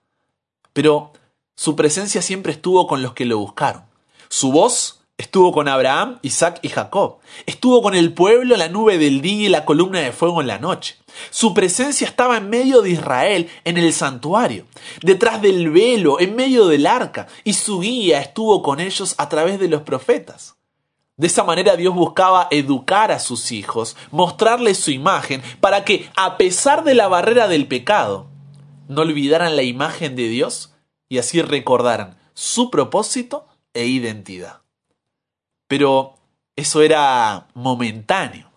Pero 0.72 1.12
su 1.56 1.76
presencia 1.76 2.22
siempre 2.22 2.52
estuvo 2.52 2.86
con 2.86 3.02
los 3.02 3.12
que 3.12 3.24
lo 3.24 3.38
buscaron. 3.38 3.84
Su 4.28 4.52
voz 4.52 5.00
Estuvo 5.16 5.52
con 5.52 5.68
Abraham, 5.68 6.18
Isaac 6.22 6.58
y 6.62 6.68
Jacob. 6.70 7.18
Estuvo 7.46 7.82
con 7.82 7.94
el 7.94 8.12
pueblo 8.12 8.56
la 8.56 8.68
nube 8.68 8.98
del 8.98 9.20
día 9.20 9.46
y 9.46 9.48
la 9.48 9.64
columna 9.64 10.00
de 10.00 10.10
fuego 10.10 10.40
en 10.40 10.48
la 10.48 10.58
noche. 10.58 10.96
Su 11.30 11.54
presencia 11.54 12.06
estaba 12.06 12.36
en 12.36 12.50
medio 12.50 12.82
de 12.82 12.90
Israel, 12.90 13.48
en 13.64 13.76
el 13.76 13.92
santuario, 13.92 14.66
detrás 15.02 15.40
del 15.40 15.70
velo, 15.70 16.20
en 16.20 16.36
medio 16.36 16.66
del 16.66 16.86
arca, 16.86 17.26
y 17.44 17.54
su 17.54 17.80
guía 17.80 18.20
estuvo 18.20 18.62
con 18.62 18.80
ellos 18.80 19.14
a 19.18 19.28
través 19.28 19.58
de 19.58 19.68
los 19.68 19.82
profetas. 19.82 20.56
De 21.16 21.28
esa 21.28 21.44
manera 21.44 21.76
Dios 21.76 21.94
buscaba 21.94 22.48
educar 22.50 23.12
a 23.12 23.20
sus 23.20 23.52
hijos, 23.52 23.96
mostrarles 24.10 24.78
su 24.78 24.90
imagen, 24.90 25.42
para 25.60 25.84
que, 25.84 26.10
a 26.16 26.36
pesar 26.36 26.82
de 26.82 26.94
la 26.94 27.06
barrera 27.06 27.46
del 27.46 27.68
pecado, 27.68 28.26
no 28.88 29.02
olvidaran 29.02 29.56
la 29.56 29.62
imagen 29.62 30.16
de 30.16 30.28
Dios 30.28 30.74
y 31.08 31.18
así 31.18 31.40
recordaran 31.40 32.18
su 32.34 32.70
propósito 32.70 33.46
e 33.72 33.86
identidad. 33.86 34.62
Pero 35.68 36.14
eso 36.56 36.82
era 36.82 37.46
momentáneo, 37.54 38.50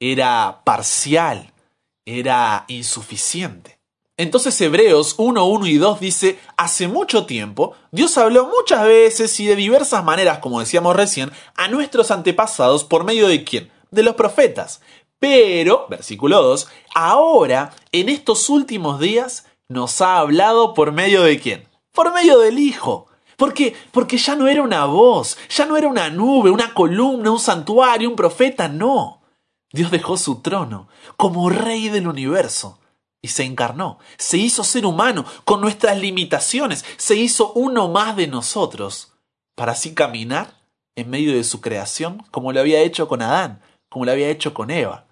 era 0.00 0.62
parcial, 0.64 1.52
era 2.04 2.64
insuficiente. 2.68 3.78
Entonces 4.16 4.60
Hebreos 4.60 5.14
1, 5.16 5.44
1 5.44 5.66
y 5.66 5.78
2 5.78 6.00
dice, 6.00 6.38
hace 6.56 6.88
mucho 6.88 7.24
tiempo 7.24 7.74
Dios 7.90 8.18
habló 8.18 8.46
muchas 8.46 8.84
veces 8.84 9.38
y 9.40 9.46
de 9.46 9.56
diversas 9.56 10.04
maneras, 10.04 10.38
como 10.38 10.60
decíamos 10.60 10.94
recién, 10.94 11.30
a 11.56 11.68
nuestros 11.68 12.10
antepasados 12.10 12.84
por 12.84 13.04
medio 13.04 13.28
de 13.28 13.44
quién? 13.44 13.70
De 13.90 14.02
los 14.02 14.14
profetas. 14.14 14.82
Pero, 15.18 15.86
versículo 15.88 16.42
2, 16.42 16.68
ahora, 16.94 17.74
en 17.92 18.08
estos 18.08 18.48
últimos 18.50 19.00
días, 19.00 19.46
nos 19.68 20.00
ha 20.00 20.18
hablado 20.18 20.74
por 20.74 20.92
medio 20.92 21.22
de 21.22 21.38
quién? 21.38 21.68
Por 21.92 22.12
medio 22.12 22.38
del 22.38 22.58
Hijo 22.58 23.06
¿Por 23.40 23.54
qué? 23.54 23.74
Porque 23.90 24.18
ya 24.18 24.36
no 24.36 24.48
era 24.48 24.60
una 24.60 24.84
voz, 24.84 25.38
ya 25.48 25.64
no 25.64 25.78
era 25.78 25.88
una 25.88 26.10
nube, 26.10 26.50
una 26.50 26.74
columna, 26.74 27.30
un 27.30 27.40
santuario, 27.40 28.10
un 28.10 28.14
profeta, 28.14 28.68
no. 28.68 29.19
Dios 29.72 29.90
dejó 29.90 30.16
su 30.16 30.40
trono 30.40 30.88
como 31.16 31.48
rey 31.50 31.88
del 31.88 32.08
universo 32.08 32.78
y 33.22 33.28
se 33.28 33.44
encarnó, 33.44 33.98
se 34.16 34.38
hizo 34.38 34.64
ser 34.64 34.86
humano 34.86 35.24
con 35.44 35.60
nuestras 35.60 35.98
limitaciones, 35.98 36.84
se 36.96 37.16
hizo 37.16 37.52
uno 37.52 37.88
más 37.88 38.16
de 38.16 38.26
nosotros, 38.26 39.12
para 39.54 39.72
así 39.72 39.94
caminar 39.94 40.54
en 40.96 41.10
medio 41.10 41.34
de 41.34 41.44
su 41.44 41.60
creación 41.60 42.24
como 42.30 42.52
lo 42.52 42.60
había 42.60 42.80
hecho 42.80 43.08
con 43.08 43.22
Adán, 43.22 43.60
como 43.88 44.04
lo 44.04 44.12
había 44.12 44.30
hecho 44.30 44.54
con 44.54 44.70
Eva, 44.70 45.06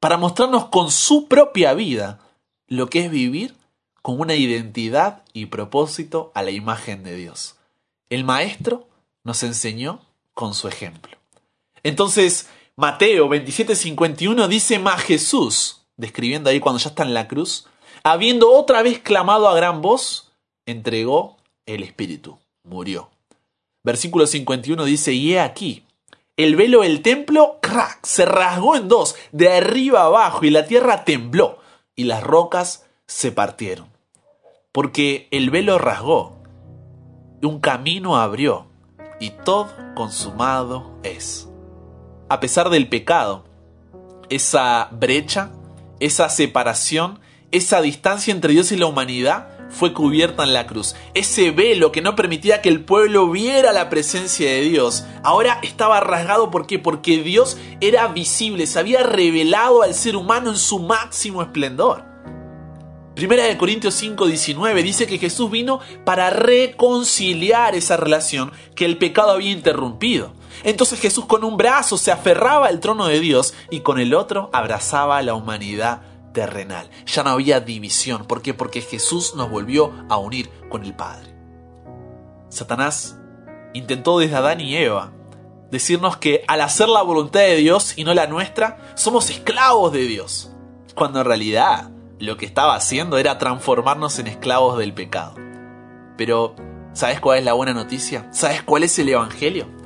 para 0.00 0.16
mostrarnos 0.16 0.66
con 0.66 0.90
su 0.90 1.26
propia 1.26 1.74
vida 1.74 2.20
lo 2.68 2.88
que 2.88 3.06
es 3.06 3.10
vivir 3.10 3.56
con 4.02 4.20
una 4.20 4.34
identidad 4.34 5.24
y 5.32 5.46
propósito 5.46 6.30
a 6.34 6.42
la 6.42 6.50
imagen 6.50 7.02
de 7.02 7.16
Dios. 7.16 7.56
El 8.08 8.24
maestro 8.24 8.88
nos 9.24 9.42
enseñó 9.42 10.00
con 10.32 10.54
su 10.54 10.68
ejemplo. 10.68 11.18
Entonces, 11.82 12.48
Mateo 12.80 13.28
27:51 13.28 14.46
dice, 14.46 14.78
más 14.78 15.02
Jesús, 15.02 15.82
describiendo 15.96 16.48
ahí 16.48 16.60
cuando 16.60 16.78
ya 16.78 16.90
está 16.90 17.02
en 17.02 17.12
la 17.12 17.26
cruz, 17.26 17.66
habiendo 18.04 18.52
otra 18.52 18.82
vez 18.82 19.00
clamado 19.00 19.48
a 19.48 19.56
gran 19.56 19.82
voz, 19.82 20.30
entregó 20.64 21.38
el 21.66 21.82
Espíritu, 21.82 22.38
murió. 22.62 23.10
Versículo 23.82 24.28
51 24.28 24.84
dice, 24.84 25.12
y 25.12 25.32
he 25.32 25.40
aquí, 25.40 25.86
el 26.36 26.54
velo 26.54 26.82
del 26.82 27.02
templo, 27.02 27.58
crack, 27.60 28.06
se 28.06 28.24
rasgó 28.24 28.76
en 28.76 28.86
dos, 28.86 29.16
de 29.32 29.52
arriba 29.52 30.04
abajo, 30.04 30.44
y 30.44 30.50
la 30.50 30.64
tierra 30.64 31.04
tembló, 31.04 31.58
y 31.96 32.04
las 32.04 32.22
rocas 32.22 32.86
se 33.08 33.32
partieron. 33.32 33.88
porque 34.70 35.26
el 35.32 35.50
velo 35.50 35.78
rasgó, 35.78 36.40
un 37.42 37.58
camino 37.58 38.18
abrió, 38.18 38.68
y 39.18 39.30
todo 39.30 39.68
consumado 39.96 40.96
es. 41.02 41.47
A 42.30 42.40
pesar 42.40 42.68
del 42.68 42.88
pecado, 42.88 43.44
esa 44.28 44.88
brecha, 44.92 45.50
esa 45.98 46.28
separación, 46.28 47.20
esa 47.52 47.80
distancia 47.80 48.32
entre 48.32 48.52
Dios 48.52 48.70
y 48.70 48.76
la 48.76 48.84
humanidad 48.84 49.48
fue 49.70 49.94
cubierta 49.94 50.44
en 50.44 50.52
la 50.52 50.66
cruz. 50.66 50.94
Ese 51.14 51.50
velo 51.52 51.90
que 51.90 52.02
no 52.02 52.16
permitía 52.16 52.60
que 52.60 52.68
el 52.68 52.84
pueblo 52.84 53.30
viera 53.30 53.72
la 53.72 53.88
presencia 53.88 54.50
de 54.50 54.60
Dios, 54.60 55.06
ahora 55.22 55.58
estaba 55.62 56.00
rasgado 56.00 56.50
¿por 56.50 56.66
qué? 56.66 56.78
Porque 56.78 57.22
Dios 57.22 57.56
era 57.80 58.06
visible, 58.08 58.66
se 58.66 58.78
había 58.78 59.02
revelado 59.02 59.82
al 59.82 59.94
ser 59.94 60.14
humano 60.14 60.50
en 60.50 60.58
su 60.58 60.80
máximo 60.80 61.40
esplendor. 61.40 62.04
Primera 63.14 63.44
de 63.44 63.56
Corintios 63.56 63.94
5, 63.94 64.26
19 64.26 64.82
dice 64.82 65.06
que 65.06 65.18
Jesús 65.18 65.50
vino 65.50 65.80
para 66.04 66.28
reconciliar 66.28 67.74
esa 67.74 67.96
relación 67.96 68.52
que 68.74 68.84
el 68.84 68.98
pecado 68.98 69.32
había 69.32 69.50
interrumpido. 69.50 70.37
Entonces 70.64 71.00
Jesús 71.00 71.26
con 71.26 71.44
un 71.44 71.56
brazo 71.56 71.96
se 71.96 72.12
aferraba 72.12 72.66
al 72.66 72.80
trono 72.80 73.06
de 73.06 73.20
Dios 73.20 73.54
y 73.70 73.80
con 73.80 73.98
el 73.98 74.14
otro 74.14 74.50
abrazaba 74.52 75.18
a 75.18 75.22
la 75.22 75.34
humanidad 75.34 76.02
terrenal. 76.32 76.88
Ya 77.06 77.22
no 77.22 77.30
había 77.30 77.60
división. 77.60 78.24
¿Por 78.24 78.42
qué? 78.42 78.54
Porque 78.54 78.80
Jesús 78.80 79.34
nos 79.34 79.50
volvió 79.50 79.92
a 80.08 80.18
unir 80.18 80.50
con 80.68 80.84
el 80.84 80.94
Padre. 80.94 81.34
Satanás 82.48 83.18
intentó 83.74 84.18
desde 84.18 84.36
Adán 84.36 84.60
y 84.60 84.76
Eva 84.76 85.12
decirnos 85.70 86.16
que 86.16 86.44
al 86.48 86.60
hacer 86.60 86.88
la 86.88 87.02
voluntad 87.02 87.40
de 87.40 87.56
Dios 87.56 87.94
y 87.96 88.04
no 88.04 88.14
la 88.14 88.26
nuestra, 88.26 88.92
somos 88.94 89.30
esclavos 89.30 89.92
de 89.92 90.02
Dios. 90.06 90.50
Cuando 90.94 91.20
en 91.20 91.26
realidad 91.26 91.90
lo 92.18 92.36
que 92.36 92.46
estaba 92.46 92.74
haciendo 92.74 93.18
era 93.18 93.38
transformarnos 93.38 94.18
en 94.18 94.26
esclavos 94.26 94.78
del 94.78 94.94
pecado. 94.94 95.34
Pero, 96.16 96.56
¿sabes 96.94 97.20
cuál 97.20 97.38
es 97.38 97.44
la 97.44 97.52
buena 97.52 97.74
noticia? 97.74 98.28
¿Sabes 98.32 98.62
cuál 98.62 98.82
es 98.82 98.98
el 98.98 99.10
Evangelio? 99.10 99.77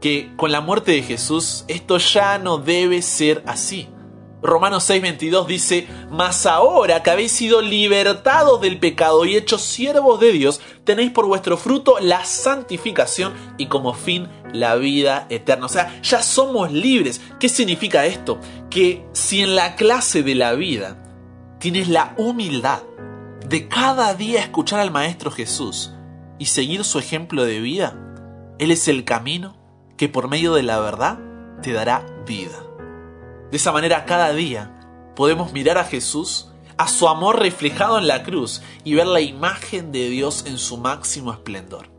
Que 0.00 0.32
con 0.36 0.50
la 0.52 0.60
muerte 0.60 0.92
de 0.92 1.02
Jesús 1.02 1.64
esto 1.68 1.98
ya 1.98 2.38
no 2.38 2.58
debe 2.58 3.02
ser 3.02 3.42
así. 3.46 3.88
Romanos 4.42 4.88
6:22 4.88 5.46
dice, 5.46 5.86
Mas 6.10 6.46
ahora 6.46 7.02
que 7.02 7.10
habéis 7.10 7.32
sido 7.32 7.60
libertados 7.60 8.60
del 8.60 8.78
pecado 8.78 9.26
y 9.26 9.36
hechos 9.36 9.62
siervos 9.62 10.18
de 10.18 10.32
Dios, 10.32 10.60
tenéis 10.84 11.10
por 11.10 11.26
vuestro 11.26 11.58
fruto 11.58 11.98
la 12.00 12.24
santificación 12.24 13.34
y 13.58 13.66
como 13.66 13.92
fin 13.92 14.28
la 14.52 14.76
vida 14.76 15.26
eterna. 15.28 15.66
O 15.66 15.68
sea, 15.68 16.00
ya 16.02 16.22
somos 16.22 16.72
libres. 16.72 17.20
¿Qué 17.38 17.48
significa 17.48 18.06
esto? 18.06 18.40
Que 18.70 19.04
si 19.12 19.42
en 19.42 19.56
la 19.56 19.76
clase 19.76 20.22
de 20.22 20.34
la 20.34 20.54
vida 20.54 20.96
tienes 21.58 21.88
la 21.88 22.14
humildad 22.16 22.82
de 23.46 23.68
cada 23.68 24.14
día 24.14 24.40
escuchar 24.40 24.80
al 24.80 24.90
Maestro 24.90 25.30
Jesús 25.30 25.92
y 26.38 26.46
seguir 26.46 26.84
su 26.84 26.98
ejemplo 26.98 27.44
de 27.44 27.60
vida, 27.60 27.94
Él 28.58 28.70
es 28.70 28.88
el 28.88 29.04
camino 29.04 29.59
que 30.00 30.08
por 30.08 30.28
medio 30.28 30.54
de 30.54 30.62
la 30.62 30.80
verdad 30.80 31.18
te 31.60 31.74
dará 31.74 32.06
vida. 32.26 32.58
De 33.50 33.58
esa 33.58 33.70
manera 33.70 34.06
cada 34.06 34.32
día 34.32 35.12
podemos 35.14 35.52
mirar 35.52 35.76
a 35.76 35.84
Jesús, 35.84 36.48
a 36.78 36.88
su 36.88 37.06
amor 37.06 37.38
reflejado 37.38 37.98
en 37.98 38.06
la 38.06 38.22
cruz 38.22 38.62
y 38.82 38.94
ver 38.94 39.06
la 39.06 39.20
imagen 39.20 39.92
de 39.92 40.08
Dios 40.08 40.46
en 40.46 40.56
su 40.56 40.78
máximo 40.78 41.32
esplendor. 41.32 41.90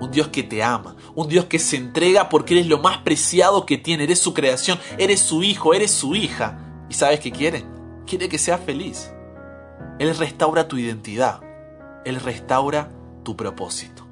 Un 0.00 0.10
Dios 0.10 0.26
que 0.26 0.42
te 0.42 0.64
ama, 0.64 0.96
un 1.14 1.28
Dios 1.28 1.44
que 1.44 1.60
se 1.60 1.76
entrega 1.76 2.28
porque 2.28 2.54
eres 2.54 2.66
lo 2.66 2.78
más 2.78 2.98
preciado 3.02 3.66
que 3.66 3.78
tiene, 3.78 4.02
eres 4.02 4.18
su 4.18 4.34
creación, 4.34 4.76
eres 4.98 5.20
su 5.20 5.44
hijo, 5.44 5.74
eres 5.74 5.92
su 5.92 6.16
hija. 6.16 6.58
¿Y 6.90 6.94
sabes 6.94 7.20
qué 7.20 7.30
quiere? 7.30 7.64
Quiere 8.04 8.28
que 8.28 8.38
seas 8.38 8.60
feliz. 8.60 9.12
Él 10.00 10.12
restaura 10.18 10.66
tu 10.66 10.76
identidad, 10.76 11.40
Él 12.04 12.16
restaura 12.18 12.90
tu 13.22 13.36
propósito. 13.36 14.08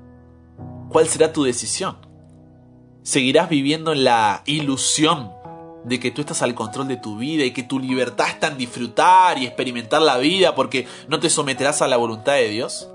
¿Cuál 0.91 1.09
será 1.09 1.33
tu 1.33 1.43
decisión? 1.43 2.06
¿Seguirás 3.07 3.49
viviendo 3.49 3.93
en 3.93 4.03
la 4.03 4.43
ilusión 4.47 5.31
de 5.85 6.01
que 6.01 6.11
tú 6.11 6.23
estás 6.23 6.43
al 6.43 6.57
control 6.57 6.89
de 6.89 6.97
tu 6.97 7.19
vida 7.19 7.45
y 7.45 7.53
que 7.53 7.63
tu 7.63 7.79
libertad 7.79 8.27
está 8.29 8.49
en 8.49 8.59
disfrutar 8.59 9.39
y 9.39 9.47
experimentar 9.47 10.03
la 10.03 10.19
vida 10.19 10.57
porque 10.57 10.89
no 11.07 11.21
te 11.21 11.31
someterás 11.31 11.83
a 11.83 11.87
la 11.87 11.99
voluntad 11.99 12.33
de 12.33 12.49
Dios? 12.49 12.89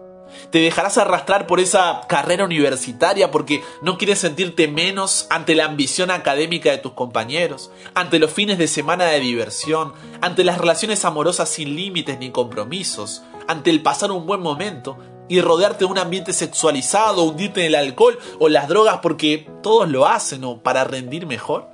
¿Te 0.51 0.59
dejarás 0.59 0.97
arrastrar 0.97 1.47
por 1.47 1.61
esa 1.61 2.01
carrera 2.09 2.43
universitaria 2.43 3.31
porque 3.31 3.63
no 3.81 3.97
quieres 3.97 4.19
sentirte 4.19 4.67
menos 4.67 5.27
ante 5.29 5.55
la 5.55 5.63
ambición 5.63 6.11
académica 6.11 6.71
de 6.71 6.79
tus 6.79 6.91
compañeros, 6.91 7.71
ante 7.93 8.19
los 8.19 8.31
fines 8.31 8.57
de 8.57 8.67
semana 8.67 9.05
de 9.05 9.21
diversión, 9.21 9.93
ante 10.19 10.43
las 10.43 10.57
relaciones 10.57 11.05
amorosas 11.05 11.47
sin 11.47 11.77
límites 11.77 12.19
ni 12.19 12.31
compromisos, 12.31 13.21
ante 13.47 13.69
el 13.69 13.81
pasar 13.81 14.11
un 14.11 14.25
buen 14.25 14.41
momento 14.41 14.97
y 15.31 15.39
rodearte 15.39 15.85
de 15.85 15.91
un 15.91 15.97
ambiente 15.97 16.33
sexualizado, 16.33 17.23
hundirte 17.23 17.61
en 17.61 17.67
el 17.67 17.75
alcohol 17.75 18.19
o 18.37 18.49
las 18.49 18.67
drogas 18.67 18.99
porque 19.01 19.47
todos 19.63 19.87
lo 19.87 20.05
hacen 20.05 20.43
o 20.43 20.61
para 20.61 20.83
rendir 20.83 21.25
mejor? 21.25 21.69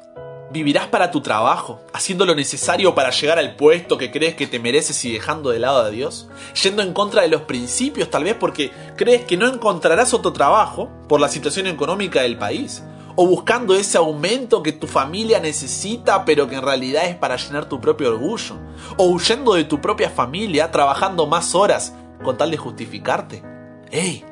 Vivirás 0.51 0.89
para 0.89 1.09
tu 1.09 1.21
trabajo, 1.21 1.81
haciendo 1.91 2.27
lo 2.27 2.35
necesario 2.35 2.93
para 2.93 3.09
llegar 3.09 3.39
al 3.39 3.55
puesto 3.55 3.97
que 3.97 4.11
crees 4.11 4.35
que 4.35 4.45
te 4.45 4.59
mereces 4.59 5.03
y 5.05 5.11
dejando 5.11 5.49
de 5.49 5.57
lado 5.57 5.79
a 5.79 5.89
Dios, 5.89 6.27
yendo 6.61 6.83
en 6.83 6.93
contra 6.93 7.23
de 7.23 7.29
los 7.29 7.41
principios 7.41 8.11
tal 8.11 8.25
vez 8.25 8.35
porque 8.35 8.69
crees 8.95 9.25
que 9.25 9.37
no 9.37 9.47
encontrarás 9.47 10.13
otro 10.13 10.33
trabajo 10.33 10.91
por 11.09 11.19
la 11.19 11.27
situación 11.27 11.65
económica 11.65 12.21
del 12.21 12.37
país, 12.37 12.83
o 13.15 13.25
buscando 13.25 13.73
ese 13.73 13.97
aumento 13.97 14.61
que 14.61 14.71
tu 14.71 14.85
familia 14.85 15.39
necesita 15.39 16.25
pero 16.25 16.47
que 16.47 16.57
en 16.57 16.61
realidad 16.61 17.07
es 17.07 17.15
para 17.15 17.37
llenar 17.37 17.67
tu 17.67 17.81
propio 17.81 18.09
orgullo, 18.09 18.55
o 18.97 19.05
huyendo 19.05 19.55
de 19.55 19.63
tu 19.63 19.81
propia 19.81 20.11
familia 20.11 20.69
trabajando 20.69 21.25
más 21.25 21.55
horas 21.55 21.95
con 22.23 22.37
tal 22.37 22.51
de 22.51 22.57
justificarte. 22.57 23.46
¡Ey! 23.91 24.25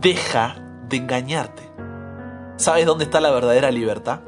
Deja 0.00 0.56
de 0.88 0.96
engañarte. 0.96 1.62
¿Sabes 2.56 2.86
dónde 2.86 3.04
está 3.04 3.20
la 3.20 3.30
verdadera 3.30 3.70
libertad? 3.70 4.20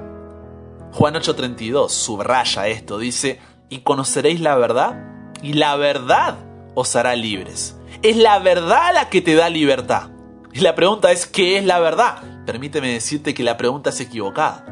Juan 0.92 1.14
8:32 1.14 1.88
subraya 1.88 2.68
esto, 2.68 2.98
dice, 2.98 3.40
y 3.68 3.78
conoceréis 3.80 4.40
la 4.40 4.56
verdad, 4.56 5.32
y 5.42 5.54
la 5.54 5.76
verdad 5.76 6.36
os 6.74 6.94
hará 6.96 7.16
libres. 7.16 7.76
Es 8.02 8.16
la 8.16 8.38
verdad 8.38 8.94
la 8.94 9.08
que 9.08 9.20
te 9.20 9.34
da 9.34 9.48
libertad. 9.48 10.10
Y 10.52 10.60
la 10.60 10.74
pregunta 10.74 11.12
es, 11.12 11.26
¿qué 11.26 11.58
es 11.58 11.64
la 11.64 11.78
verdad? 11.80 12.44
Permíteme 12.46 12.92
decirte 12.92 13.34
que 13.34 13.44
la 13.44 13.56
pregunta 13.56 13.90
es 13.90 14.00
equivocada. 14.00 14.64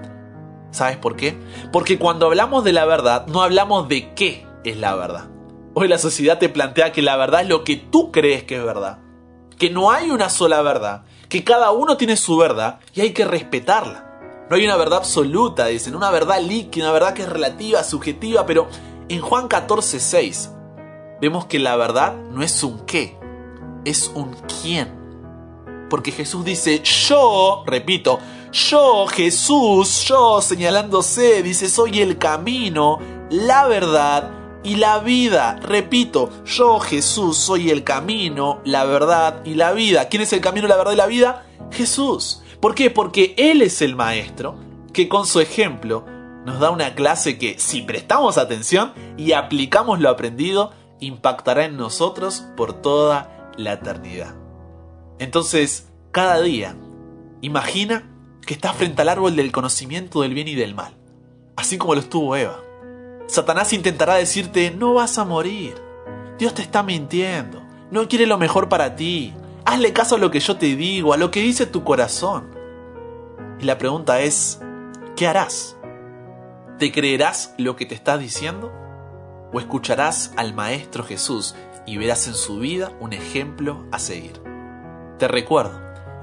¿Sabes 0.70 0.96
por 0.96 1.16
qué? 1.16 1.38
Porque 1.72 1.98
cuando 1.98 2.26
hablamos 2.26 2.64
de 2.64 2.72
la 2.72 2.84
verdad, 2.84 3.26
no 3.26 3.42
hablamos 3.42 3.88
de 3.88 4.14
qué 4.14 4.46
es 4.64 4.76
la 4.76 4.94
verdad. 4.94 5.28
Hoy 5.74 5.88
la 5.88 5.98
sociedad 5.98 6.38
te 6.38 6.48
plantea 6.48 6.92
que 6.92 7.02
la 7.02 7.16
verdad 7.16 7.42
es 7.42 7.48
lo 7.48 7.64
que 7.64 7.76
tú 7.76 8.10
crees 8.10 8.44
que 8.44 8.56
es 8.56 8.64
verdad. 8.64 8.98
Que 9.58 9.70
no 9.70 9.90
hay 9.90 10.10
una 10.10 10.30
sola 10.30 10.62
verdad. 10.62 11.02
Que 11.28 11.44
cada 11.44 11.70
uno 11.72 11.96
tiene 11.96 12.16
su 12.16 12.36
verdad 12.36 12.80
y 12.94 13.00
hay 13.02 13.12
que 13.12 13.24
respetarla. 13.24 14.04
No 14.48 14.56
hay 14.56 14.64
una 14.64 14.76
verdad 14.76 14.98
absoluta, 15.00 15.66
dicen, 15.66 15.94
una 15.94 16.10
verdad 16.10 16.40
líquida, 16.40 16.84
una 16.84 16.92
verdad 16.92 17.12
que 17.12 17.22
es 17.22 17.28
relativa, 17.28 17.84
subjetiva, 17.84 18.46
pero 18.46 18.68
en 19.08 19.20
Juan 19.20 19.46
14, 19.46 20.00
6 20.00 20.50
vemos 21.20 21.46
que 21.46 21.58
la 21.58 21.76
verdad 21.76 22.14
no 22.30 22.42
es 22.42 22.62
un 22.62 22.86
qué, 22.86 23.18
es 23.84 24.10
un 24.14 24.34
quién. 24.62 24.96
Porque 25.90 26.12
Jesús 26.12 26.44
dice, 26.44 26.82
yo, 26.82 27.62
repito, 27.66 28.18
yo, 28.52 29.06
Jesús, 29.06 30.04
yo, 30.04 30.40
señalándose, 30.40 31.42
dice, 31.42 31.68
soy 31.68 32.00
el 32.00 32.18
camino, 32.18 32.98
la 33.30 33.66
verdad 33.66 34.37
y 34.62 34.76
la 34.76 34.98
vida. 34.98 35.58
Repito, 35.62 36.30
yo, 36.44 36.78
Jesús, 36.80 37.36
soy 37.36 37.70
el 37.70 37.84
camino, 37.84 38.60
la 38.64 38.84
verdad 38.84 39.44
y 39.44 39.54
la 39.54 39.72
vida. 39.72 40.08
¿Quién 40.08 40.22
es 40.22 40.32
el 40.32 40.40
camino, 40.40 40.68
la 40.68 40.76
verdad 40.76 40.92
y 40.92 40.96
la 40.96 41.06
vida? 41.06 41.46
Jesús. 41.70 42.42
¿Por 42.60 42.74
qué? 42.74 42.90
Porque 42.90 43.34
Él 43.36 43.62
es 43.62 43.82
el 43.82 43.96
maestro 43.96 44.56
que 44.92 45.08
con 45.08 45.26
su 45.26 45.40
ejemplo 45.40 46.04
nos 46.44 46.60
da 46.60 46.70
una 46.70 46.94
clase 46.94 47.38
que 47.38 47.58
si 47.58 47.82
prestamos 47.82 48.38
atención 48.38 48.92
y 49.16 49.32
aplicamos 49.32 50.00
lo 50.00 50.08
aprendido, 50.08 50.72
impactará 51.00 51.66
en 51.66 51.76
nosotros 51.76 52.44
por 52.56 52.72
toda 52.80 53.52
la 53.56 53.74
eternidad. 53.74 54.34
Entonces, 55.18 55.88
cada 56.10 56.40
día, 56.40 56.74
imagina 57.42 58.10
que 58.46 58.54
estás 58.54 58.74
frente 58.76 59.02
al 59.02 59.08
árbol 59.08 59.36
del 59.36 59.52
conocimiento 59.52 60.22
del 60.22 60.34
bien 60.34 60.48
y 60.48 60.54
del 60.54 60.74
mal, 60.74 60.96
así 61.56 61.76
como 61.76 61.94
lo 61.94 62.00
estuvo 62.00 62.34
Eva. 62.34 62.60
Satanás 63.28 63.72
intentará 63.72 64.16
decirte, 64.16 64.72
no 64.72 64.94
vas 64.94 65.18
a 65.18 65.24
morir, 65.24 65.80
Dios 66.38 66.54
te 66.54 66.62
está 66.62 66.82
mintiendo, 66.82 67.62
no 67.90 68.08
quiere 68.08 68.26
lo 68.26 68.38
mejor 68.38 68.68
para 68.68 68.96
ti, 68.96 69.34
Hazle 69.70 69.92
caso 69.92 70.14
a 70.14 70.18
lo 70.18 70.30
que 70.30 70.40
yo 70.40 70.56
te 70.56 70.76
digo, 70.76 71.12
a 71.12 71.18
lo 71.18 71.30
que 71.30 71.42
dice 71.42 71.66
tu 71.66 71.84
corazón. 71.84 72.56
Y 73.60 73.64
la 73.64 73.76
pregunta 73.76 74.22
es, 74.22 74.62
¿qué 75.14 75.26
harás? 75.26 75.76
¿Te 76.78 76.90
creerás 76.90 77.52
lo 77.58 77.76
que 77.76 77.84
te 77.84 77.94
estás 77.94 78.18
diciendo? 78.18 78.72
¿O 79.52 79.60
escucharás 79.60 80.32
al 80.36 80.54
Maestro 80.54 81.04
Jesús 81.04 81.54
y 81.84 81.98
verás 81.98 82.28
en 82.28 82.34
su 82.34 82.60
vida 82.60 82.92
un 82.98 83.12
ejemplo 83.12 83.84
a 83.92 83.98
seguir? 83.98 84.40
Te 85.18 85.28
recuerdo, 85.28 85.78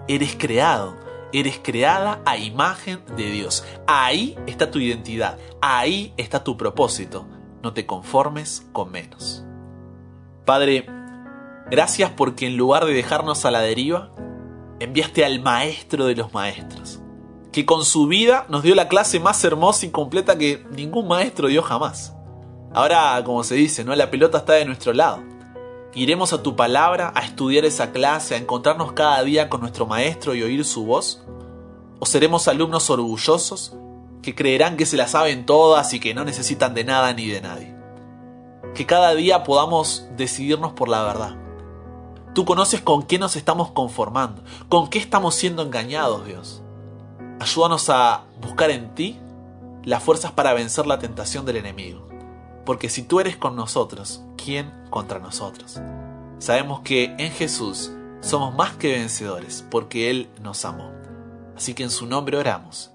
eres 0.07 0.35
creado, 0.35 0.97
eres 1.39 1.59
creada 1.61 2.21
a 2.25 2.37
imagen 2.37 3.01
de 3.15 3.31
Dios. 3.31 3.63
Ahí 3.87 4.37
está 4.47 4.71
tu 4.71 4.79
identidad, 4.79 5.37
ahí 5.61 6.13
está 6.17 6.43
tu 6.43 6.57
propósito. 6.57 7.27
No 7.63 7.73
te 7.73 7.85
conformes 7.85 8.65
con 8.73 8.91
menos. 8.91 9.43
Padre, 10.45 10.85
Gracias 11.69 12.11
porque 12.11 12.45
en 12.45 12.57
lugar 12.57 12.85
de 12.85 12.93
dejarnos 12.93 13.43
a 13.43 13.49
la 13.51 13.59
deriva, 13.59 14.11
enviaste 14.79 15.25
al 15.25 15.41
maestro 15.41 16.05
de 16.05 16.15
los 16.15 16.31
maestros, 16.31 16.99
que 17.51 17.65
con 17.65 17.85
su 17.85 18.05
vida 18.05 18.45
nos 18.49 18.61
dio 18.61 18.75
la 18.75 18.87
clase 18.87 19.19
más 19.19 19.43
hermosa 19.43 19.87
y 19.87 19.89
completa 19.89 20.37
que 20.37 20.63
ningún 20.75 21.07
maestro 21.07 21.47
dio 21.47 21.63
jamás. 21.63 22.13
Ahora, 22.71 23.19
como 23.25 23.43
se 23.43 23.55
dice, 23.55 23.83
¿no? 23.83 23.95
La 23.95 24.11
pelota 24.11 24.39
está 24.39 24.53
de 24.53 24.65
nuestro 24.65 24.93
lado. 24.93 25.23
¿Iremos 25.97 26.33
a 26.33 26.43
tu 26.43 26.57
palabra 26.57 27.13
a 27.15 27.21
estudiar 27.21 27.63
esa 27.63 27.93
clase, 27.93 28.35
a 28.35 28.37
encontrarnos 28.37 28.91
cada 28.91 29.23
día 29.23 29.49
con 29.49 29.61
nuestro 29.61 29.85
maestro 29.85 30.35
y 30.35 30.43
oír 30.43 30.65
su 30.65 30.85
voz? 30.85 31.23
¿O 31.99 32.05
seremos 32.05 32.49
alumnos 32.49 32.89
orgullosos 32.89 33.77
que 34.21 34.35
creerán 34.35 34.75
que 34.75 34.85
se 34.85 34.97
la 34.97 35.07
saben 35.07 35.45
todas 35.45 35.93
y 35.93 36.01
que 36.01 36.13
no 36.13 36.25
necesitan 36.25 36.73
de 36.73 36.83
nada 36.83 37.13
ni 37.13 37.27
de 37.27 37.39
nadie? 37.39 37.73
Que 38.73 38.85
cada 38.85 39.15
día 39.15 39.43
podamos 39.43 40.05
decidirnos 40.17 40.73
por 40.73 40.89
la 40.89 41.01
verdad. 41.01 41.37
Tú 42.33 42.43
conoces 42.43 42.81
con 42.81 43.03
qué 43.03 43.17
nos 43.17 43.37
estamos 43.37 43.71
conformando, 43.71 44.43
con 44.67 44.89
qué 44.89 44.99
estamos 44.99 45.35
siendo 45.35 45.61
engañados, 45.61 46.25
Dios. 46.25 46.61
Ayúdanos 47.39 47.89
a 47.89 48.25
buscar 48.41 48.69
en 48.69 48.93
ti 48.95 49.17
las 49.85 50.03
fuerzas 50.03 50.33
para 50.33 50.53
vencer 50.53 50.87
la 50.87 50.99
tentación 50.99 51.45
del 51.45 51.55
enemigo. 51.55 52.05
Porque 52.65 52.89
si 52.89 53.03
tú 53.03 53.19
eres 53.19 53.37
con 53.37 53.55
nosotros, 53.55 54.23
¿quién 54.43 54.73
contra 54.89 55.19
nosotros? 55.19 55.79
Sabemos 56.39 56.81
que 56.81 57.15
en 57.17 57.31
Jesús 57.31 57.91
somos 58.21 58.55
más 58.55 58.75
que 58.75 58.93
vencedores 58.93 59.65
porque 59.69 60.09
Él 60.09 60.29
nos 60.41 60.65
amó. 60.65 60.91
Así 61.55 61.73
que 61.73 61.83
en 61.83 61.91
su 61.91 62.07
nombre 62.07 62.37
oramos. 62.37 62.94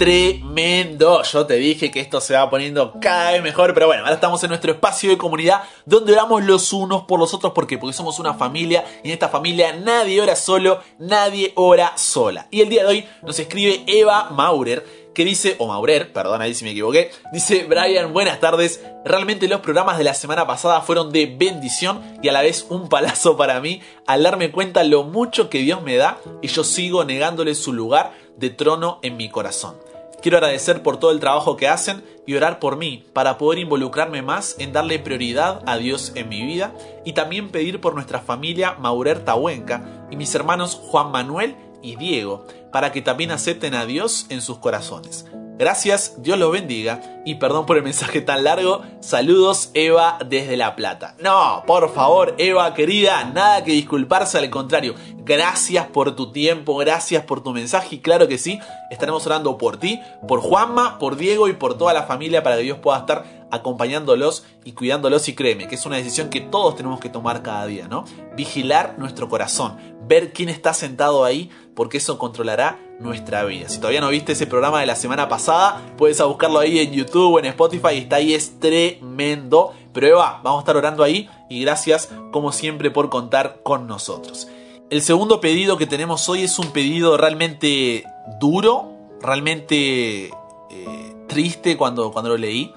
Tremendo. 0.00 1.22
Yo 1.24 1.44
te 1.44 1.56
dije 1.56 1.90
que 1.90 2.00
esto 2.00 2.22
se 2.22 2.32
va 2.32 2.48
poniendo 2.48 2.94
cada 3.02 3.32
vez 3.32 3.42
mejor, 3.42 3.74
pero 3.74 3.86
bueno, 3.86 4.02
ahora 4.02 4.14
estamos 4.14 4.42
en 4.42 4.48
nuestro 4.48 4.72
espacio 4.72 5.10
de 5.10 5.18
comunidad 5.18 5.64
donde 5.84 6.14
oramos 6.14 6.42
los 6.42 6.72
unos 6.72 7.02
por 7.02 7.20
los 7.20 7.34
otros 7.34 7.52
porque, 7.52 7.76
porque 7.76 7.92
somos 7.92 8.18
una 8.18 8.32
familia 8.32 8.82
y 9.04 9.08
en 9.08 9.12
esta 9.12 9.28
familia 9.28 9.74
nadie 9.74 10.22
ora 10.22 10.36
solo, 10.36 10.80
nadie 10.98 11.52
ora 11.54 11.92
sola. 11.98 12.46
Y 12.50 12.62
el 12.62 12.70
día 12.70 12.84
de 12.84 12.88
hoy 12.88 13.08
nos 13.20 13.38
escribe 13.38 13.84
Eva 13.86 14.30
Maurer 14.30 14.86
que 15.12 15.22
dice, 15.26 15.56
o 15.58 15.66
Maurer, 15.66 16.14
perdón 16.14 16.40
ahí 16.40 16.54
si 16.54 16.64
me 16.64 16.70
equivoqué, 16.70 17.10
dice 17.30 17.64
Brian, 17.64 18.14
buenas 18.14 18.40
tardes, 18.40 18.82
realmente 19.04 19.48
los 19.48 19.60
programas 19.60 19.98
de 19.98 20.04
la 20.04 20.14
semana 20.14 20.46
pasada 20.46 20.80
fueron 20.80 21.12
de 21.12 21.26
bendición 21.26 22.00
y 22.22 22.28
a 22.28 22.32
la 22.32 22.40
vez 22.40 22.64
un 22.70 22.88
palazo 22.88 23.36
para 23.36 23.60
mí 23.60 23.82
al 24.06 24.22
darme 24.22 24.50
cuenta 24.50 24.82
lo 24.82 25.02
mucho 25.02 25.50
que 25.50 25.58
Dios 25.58 25.82
me 25.82 25.96
da 25.96 26.16
y 26.40 26.48
yo 26.48 26.64
sigo 26.64 27.04
negándole 27.04 27.54
su 27.54 27.74
lugar 27.74 28.12
de 28.38 28.48
trono 28.48 28.98
en 29.02 29.18
mi 29.18 29.28
corazón. 29.28 29.89
Quiero 30.22 30.36
agradecer 30.36 30.82
por 30.82 30.98
todo 30.98 31.12
el 31.12 31.20
trabajo 31.20 31.56
que 31.56 31.68
hacen 31.68 32.04
y 32.26 32.34
orar 32.34 32.58
por 32.58 32.76
mí 32.76 33.06
para 33.14 33.38
poder 33.38 33.58
involucrarme 33.58 34.20
más 34.20 34.54
en 34.58 34.72
darle 34.72 34.98
prioridad 34.98 35.62
a 35.66 35.78
Dios 35.78 36.12
en 36.14 36.28
mi 36.28 36.44
vida 36.44 36.74
y 37.04 37.14
también 37.14 37.48
pedir 37.48 37.80
por 37.80 37.94
nuestra 37.94 38.20
familia 38.20 38.74
Maurer 38.78 39.24
Tahuenca 39.24 40.06
y 40.10 40.16
mis 40.16 40.34
hermanos 40.34 40.74
Juan 40.74 41.10
Manuel 41.10 41.56
y 41.82 41.96
Diego 41.96 42.46
para 42.70 42.92
que 42.92 43.00
también 43.00 43.30
acepten 43.30 43.74
a 43.74 43.86
Dios 43.86 44.26
en 44.28 44.42
sus 44.42 44.58
corazones. 44.58 45.24
Gracias, 45.60 46.14
Dios 46.22 46.38
los 46.38 46.50
bendiga 46.50 47.02
y 47.26 47.34
perdón 47.34 47.66
por 47.66 47.76
el 47.76 47.82
mensaje 47.82 48.22
tan 48.22 48.44
largo. 48.44 48.80
Saludos 49.00 49.68
Eva 49.74 50.18
desde 50.26 50.56
La 50.56 50.74
Plata. 50.74 51.16
No, 51.18 51.64
por 51.66 51.92
favor, 51.92 52.34
Eva 52.38 52.72
querida, 52.72 53.24
nada 53.24 53.62
que 53.62 53.72
disculparse, 53.72 54.38
al 54.38 54.48
contrario. 54.48 54.94
Gracias 55.18 55.86
por 55.88 56.16
tu 56.16 56.32
tiempo, 56.32 56.76
gracias 56.76 57.24
por 57.24 57.42
tu 57.42 57.52
mensaje 57.52 57.96
y 57.96 57.98
claro 57.98 58.26
que 58.26 58.38
sí, 58.38 58.58
estaremos 58.90 59.26
orando 59.26 59.58
por 59.58 59.76
ti, 59.76 60.00
por 60.26 60.40
Juanma, 60.40 60.98
por 60.98 61.16
Diego 61.16 61.46
y 61.46 61.52
por 61.52 61.76
toda 61.76 61.92
la 61.92 62.04
familia 62.04 62.42
para 62.42 62.56
que 62.56 62.62
Dios 62.62 62.78
pueda 62.78 63.00
estar 63.00 63.46
acompañándolos 63.50 64.46
y 64.64 64.72
cuidándolos 64.72 65.28
y 65.28 65.34
créeme 65.34 65.68
que 65.68 65.74
es 65.74 65.84
una 65.84 65.96
decisión 65.96 66.30
que 66.30 66.40
todos 66.40 66.74
tenemos 66.74 67.00
que 67.00 67.10
tomar 67.10 67.42
cada 67.42 67.66
día, 67.66 67.86
¿no? 67.86 68.06
Vigilar 68.34 68.94
nuestro 68.98 69.28
corazón, 69.28 69.76
ver 70.08 70.32
quién 70.32 70.48
está 70.48 70.72
sentado 70.72 71.22
ahí 71.22 71.50
porque 71.74 71.98
eso 71.98 72.16
controlará 72.16 72.78
nuestra 73.00 73.44
vida. 73.44 73.68
Si 73.68 73.78
todavía 73.78 74.00
no 74.00 74.10
viste 74.10 74.32
ese 74.32 74.46
programa 74.46 74.80
de 74.80 74.86
la 74.86 74.94
semana 74.94 75.28
pasada, 75.28 75.80
puedes 75.96 76.22
buscarlo 76.22 76.58
ahí 76.58 76.78
en 76.78 76.92
YouTube 76.92 77.34
o 77.34 77.38
en 77.38 77.46
Spotify, 77.46 77.96
está 77.98 78.16
ahí, 78.16 78.34
es 78.34 78.60
tremendo. 78.60 79.72
Pero 79.92 80.06
Eva, 80.06 80.40
vamos 80.44 80.58
a 80.58 80.62
estar 80.62 80.76
orando 80.76 81.02
ahí 81.02 81.28
y 81.48 81.62
gracias 81.62 82.10
como 82.30 82.52
siempre 82.52 82.90
por 82.90 83.08
contar 83.08 83.60
con 83.62 83.86
nosotros. 83.86 84.48
El 84.90 85.02
segundo 85.02 85.40
pedido 85.40 85.76
que 85.76 85.86
tenemos 85.86 86.28
hoy 86.28 86.42
es 86.42 86.58
un 86.58 86.72
pedido 86.72 87.16
realmente 87.16 88.04
duro, 88.38 88.92
realmente 89.20 90.26
eh, 90.26 91.14
triste 91.26 91.76
cuando, 91.76 92.12
cuando 92.12 92.30
lo 92.30 92.36
leí. 92.36 92.72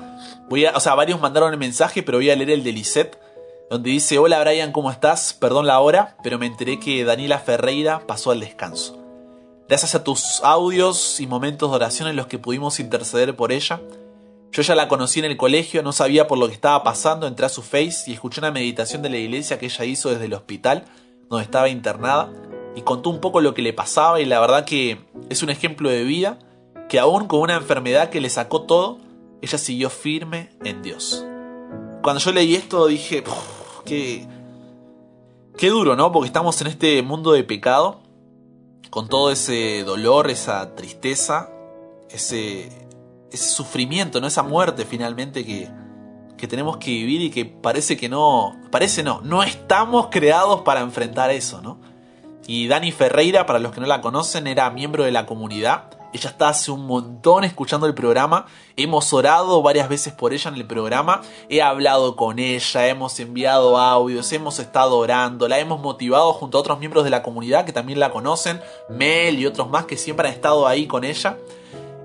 Voy 0.50 0.66
o 0.66 0.80
sea, 0.80 0.96
varios 0.96 1.20
mandaron 1.20 1.52
el 1.52 1.60
mensaje, 1.60 2.02
pero 2.02 2.18
voy 2.18 2.30
a 2.30 2.36
leer 2.36 2.52
el 2.52 2.64
de 2.64 2.72
Lisette, 2.72 3.20
donde 3.70 3.90
dice, 3.90 4.20
hola 4.20 4.40
Brian, 4.42 4.72
¿cómo 4.72 4.90
estás? 4.90 5.34
Perdón 5.34 5.68
la 5.68 5.80
hora, 5.80 6.16
pero 6.24 6.40
me 6.40 6.46
enteré 6.46 6.80
que 6.80 7.04
Daniela 7.04 7.40
Ferreira 7.40 8.02
pasó 8.08 8.32
al 8.32 8.40
descanso. 8.40 9.03
Gracias 9.74 9.96
a 9.96 10.04
tus 10.04 10.40
audios 10.44 11.20
y 11.20 11.26
momentos 11.26 11.72
de 11.72 11.76
oración 11.78 12.08
en 12.08 12.16
los 12.16 12.28
que 12.28 12.38
pudimos 12.38 12.80
interceder 12.80 13.36
por 13.36 13.52
ella. 13.52 13.82
Yo 14.52 14.62
ya 14.62 14.76
la 14.76 14.88
conocí 14.88 15.18
en 15.18 15.26
el 15.26 15.36
colegio, 15.36 15.82
no 15.82 15.92
sabía 15.94 16.28
por 16.28 16.38
lo 16.38 16.48
que 16.48 16.54
estaba 16.54 16.84
pasando, 16.84 17.26
entré 17.26 17.48
a 17.48 17.50
su 17.50 17.64
face 17.64 18.04
y 18.06 18.14
escuché 18.14 18.40
una 18.40 18.52
meditación 18.52 19.02
de 19.02 19.10
la 19.10 19.18
iglesia 19.18 19.58
que 19.58 19.66
ella 19.66 19.86
hizo 19.86 20.12
desde 20.12 20.26
el 20.26 20.36
hospital, 20.36 20.86
donde 21.28 21.46
estaba 21.46 21.70
internada, 21.70 22.32
y 22.76 22.84
contó 22.84 23.10
un 23.10 23.20
poco 23.20 23.42
lo 23.42 23.56
que 23.56 23.64
le 23.64 23.74
pasaba 23.74 24.22
y 24.22 24.26
la 24.26 24.40
verdad 24.40 24.64
que 24.64 25.00
es 25.32 25.42
un 25.42 25.50
ejemplo 25.50 25.90
de 25.90 26.04
vida, 26.04 26.38
que 26.88 27.00
aún 27.00 27.26
con 27.26 27.40
una 27.40 27.56
enfermedad 27.56 28.12
que 28.12 28.22
le 28.22 28.30
sacó 28.30 28.62
todo, 28.68 29.00
ella 29.42 29.58
siguió 29.58 29.90
firme 29.90 30.52
en 30.64 30.84
Dios. 30.84 31.26
Cuando 32.04 32.20
yo 32.20 32.32
leí 32.32 32.54
esto 32.54 32.86
dije, 32.86 33.24
qué, 33.86 34.28
qué 35.58 35.70
duro, 35.72 35.96
¿no? 35.96 36.12
Porque 36.12 36.28
estamos 36.28 36.62
en 36.62 36.68
este 36.68 37.02
mundo 37.02 37.32
de 37.32 37.44
pecado 37.44 38.03
con 38.94 39.08
todo 39.08 39.32
ese 39.32 39.84
dolor, 39.84 40.30
esa 40.30 40.76
tristeza, 40.76 41.50
ese, 42.12 42.68
ese 43.32 43.50
sufrimiento, 43.50 44.22
¿no? 44.22 44.28
esa 44.28 44.44
muerte 44.44 44.86
finalmente 44.86 45.44
que, 45.44 45.68
que 46.38 46.48
tenemos 46.48 46.78
que 46.78 46.92
vivir 46.92 47.22
y 47.22 47.32
que 47.32 47.44
parece 47.44 47.98
que 47.98 48.08
no, 48.08 48.56
parece 48.70 49.02
no, 49.02 49.20
no 49.22 49.42
estamos 49.42 50.10
creados 50.12 50.62
para 50.62 50.82
enfrentar 50.82 51.32
eso, 51.32 51.60
¿no? 51.60 51.80
Y 52.46 52.68
Dani 52.68 52.92
Ferreira, 52.92 53.48
para 53.48 53.58
los 53.58 53.72
que 53.72 53.82
no 53.82 53.88
la 53.88 54.00
conocen, 54.00 54.46
era 54.46 54.70
miembro 54.70 55.06
de 55.06 55.12
la 55.12 55.26
comunidad 55.26 55.98
ella 56.14 56.30
está 56.30 56.50
hace 56.50 56.70
un 56.70 56.86
montón 56.86 57.44
escuchando 57.44 57.88
el 57.88 57.96
programa. 57.96 58.46
Hemos 58.78 59.12
orado 59.14 59.62
varias 59.64 59.90
veces 59.90 60.14
por 60.14 60.32
ella 60.32 60.50
en 60.50 60.56
el 60.56 60.66
programa. 60.66 61.22
He 61.50 61.62
hablado 61.62 62.16
con 62.16 62.38
ella, 62.38 62.88
hemos 62.88 63.20
enviado 63.20 63.78
audios, 63.80 64.32
hemos 64.32 64.60
estado 64.60 64.98
orando, 64.98 65.48
la 65.48 65.58
hemos 65.58 65.82
motivado 65.82 66.32
junto 66.34 66.58
a 66.58 66.62
otros 66.62 66.80
miembros 66.80 67.04
de 67.04 67.10
la 67.10 67.24
comunidad 67.24 67.66
que 67.66 67.74
también 67.74 68.00
la 68.00 68.12
conocen, 68.12 68.62
Mel 68.90 69.40
y 69.40 69.48
otros 69.48 69.70
más 69.70 69.86
que 69.86 69.98
siempre 69.98 70.28
han 70.28 70.34
estado 70.34 70.68
ahí 70.68 70.86
con 70.86 71.04
ella. 71.04 71.38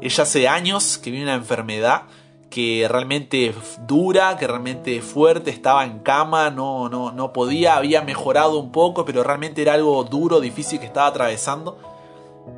Ella 0.01 0.23
hace 0.23 0.49
años 0.49 0.97
que 0.97 1.11
vive 1.11 1.25
una 1.25 1.35
enfermedad 1.35 2.05
que 2.49 2.87
realmente 2.89 3.55
dura, 3.87 4.39
que 4.39 4.47
realmente 4.47 5.03
fuerte, 5.03 5.51
estaba 5.51 5.85
en 5.85 5.99
cama, 5.99 6.49
no, 6.51 6.89
no, 6.89 7.13
no 7.13 7.33
podía, 7.33 7.77
había 7.77 8.01
mejorado 8.01 8.59
un 8.59 8.73
poco, 8.73 9.05
pero 9.05 9.23
realmente 9.23 9.61
era 9.61 9.75
algo 9.75 10.03
duro, 10.05 10.41
difícil 10.41 10.81
que 10.81 10.87
estaba 10.87 11.09
atravesando. 11.09 11.79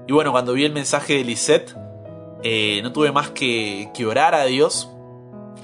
Y 0.06 0.12
bueno, 0.12 0.32
cuando 0.32 0.52
vi 0.52 0.64
el 0.64 0.72
mensaje 0.72 1.14
de 1.14 1.24
Lisette, 1.24 1.76
eh, 2.42 2.80
no 2.82 2.92
tuve 2.92 3.12
más 3.12 3.30
que, 3.30 3.90
que 3.94 4.06
orar 4.06 4.34
a 4.34 4.44
Dios, 4.44 4.90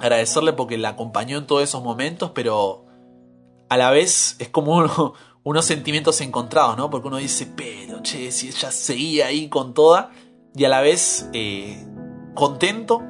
agradecerle 0.01 0.53
porque 0.53 0.79
la 0.79 0.91
acompañó 0.91 1.39
en 1.39 1.47
todos 1.47 1.63
esos 1.63 1.83
momentos, 1.83 2.31
pero 2.35 2.85
a 3.69 3.77
la 3.77 3.91
vez 3.91 4.37
es 4.39 4.49
como 4.49 5.15
unos 5.43 5.65
sentimientos 5.65 6.21
encontrados, 6.21 6.77
¿no? 6.77 6.91
Porque 6.91 7.09
uno 7.09 7.17
dice, 7.17 7.47
pero 7.57 8.03
che, 8.03 8.31
si 8.31 8.49
ella 8.49 8.71
seguía 8.71 9.27
ahí 9.27 9.49
con 9.49 9.75
toda, 9.75 10.11
y 10.55 10.65
a 10.65 10.69
la 10.69 10.81
vez 10.81 11.29
eh, 11.35 11.87
contento 12.35 13.03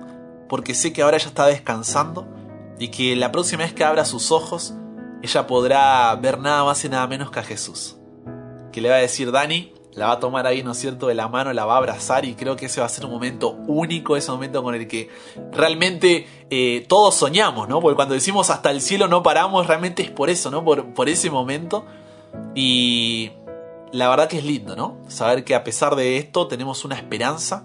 porque 0.49 0.75
sé 0.75 0.93
que 0.93 1.03
ahora 1.03 1.17
ella 1.17 1.29
está 1.29 1.47
descansando 1.47 2.27
y 2.79 2.89
que 2.89 3.15
la 3.17 3.33
próxima 3.33 3.63
vez 3.63 3.73
que 3.73 3.85
abra 3.85 4.05
sus 4.05 4.33
ojos, 4.33 4.75
ella 5.23 5.47
podrá 5.47 6.15
ver 6.17 6.39
nada 6.39 6.65
más 6.65 6.85
y 6.85 6.89
nada 6.89 7.07
menos 7.07 7.31
que 7.31 7.41
a 7.41 7.43
Jesús. 7.43 7.97
Que 8.73 8.81
le 8.81 8.91
va 8.91 8.97
a 8.97 8.99
decir, 8.99 9.33
Dani, 9.33 9.73
la 9.97 10.09
va 10.09 10.13
a 10.13 10.21
tomar 10.21 10.47
ahí, 10.47 10.63
¿no 10.63 10.73
es 10.73 10.79
cierto?, 10.79 11.07
de 11.07 11.15
la 11.15 11.27
mano, 11.27 11.53
la 11.55 11.65
va 11.65 11.75
a 11.75 11.79
abrazar 11.79 12.27
y 12.27 12.35
creo 12.35 12.55
que 12.55 12.67
ese 12.67 12.81
va 12.81 12.87
a 12.87 12.91
ser 12.91 13.07
un 13.07 13.13
momento 13.13 13.53
único, 13.67 14.15
ese 14.17 14.31
momento 14.31 14.63
con 14.63 14.75
el 14.75 14.87
que 14.87 15.09
realmente 15.53 16.27
eh, 16.51 16.85
todos 16.87 17.15
soñamos, 17.15 17.67
¿no? 17.67 17.81
Porque 17.81 17.97
cuando 17.97 18.15
decimos 18.15 18.51
hasta 18.51 18.71
el 18.71 18.83
cielo 18.83 19.09
no 19.09 19.23
paramos, 19.23 19.67
realmente 19.67 20.03
es 20.03 20.11
por 20.11 20.29
eso, 20.29 20.51
¿no? 20.51 20.63
Por, 20.63 20.93
por 20.93 21.09
ese 21.09 21.31
momento. 21.31 21.87
Y 22.55 23.33
la 23.91 24.11
verdad 24.11 24.29
que 24.29 24.37
es 24.37 24.45
lindo, 24.45 24.77
¿no? 24.77 24.99
Saber 25.09 25.45
que 25.45 25.55
a 25.55 25.65
pesar 25.65 25.97
de 25.97 26.19
esto 26.19 26.47
tenemos 26.47 26.85
una 26.85 26.97
esperanza, 26.97 27.65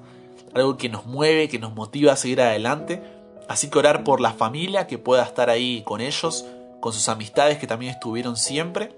algo 0.53 0.77
que 0.77 0.87
nos 0.87 1.05
mueve, 1.05 1.49
que 1.49 1.59
nos 1.59 1.75
motiva 1.75 2.13
a 2.13 2.15
seguir 2.15 2.39
adelante. 2.39 3.03
Así 3.49 3.69
que 3.69 3.77
orar 3.77 4.05
por 4.05 4.21
la 4.21 4.31
familia 4.31 4.87
que 4.87 4.97
pueda 4.97 5.23
estar 5.23 5.49
ahí 5.49 5.83
con 5.83 5.99
ellos, 5.99 6.45
con 6.79 6.93
sus 6.93 7.09
amistades 7.09 7.57
que 7.57 7.67
también 7.67 7.91
estuvieron 7.91 8.37
siempre. 8.37 8.95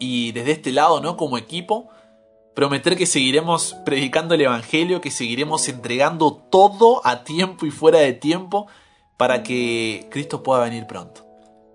Y 0.00 0.32
desde 0.32 0.50
este 0.50 0.72
lado, 0.72 1.00
¿no? 1.00 1.16
Como 1.16 1.38
equipo, 1.38 1.88
prometer 2.58 2.96
que 2.96 3.06
seguiremos 3.06 3.76
predicando 3.84 4.34
el 4.34 4.40
Evangelio, 4.40 5.00
que 5.00 5.12
seguiremos 5.12 5.68
entregando 5.68 6.32
todo 6.32 7.00
a 7.04 7.22
tiempo 7.22 7.66
y 7.66 7.70
fuera 7.70 8.00
de 8.00 8.14
tiempo 8.14 8.66
para 9.16 9.44
que 9.44 10.08
Cristo 10.10 10.42
pueda 10.42 10.64
venir 10.64 10.88
pronto. 10.88 11.24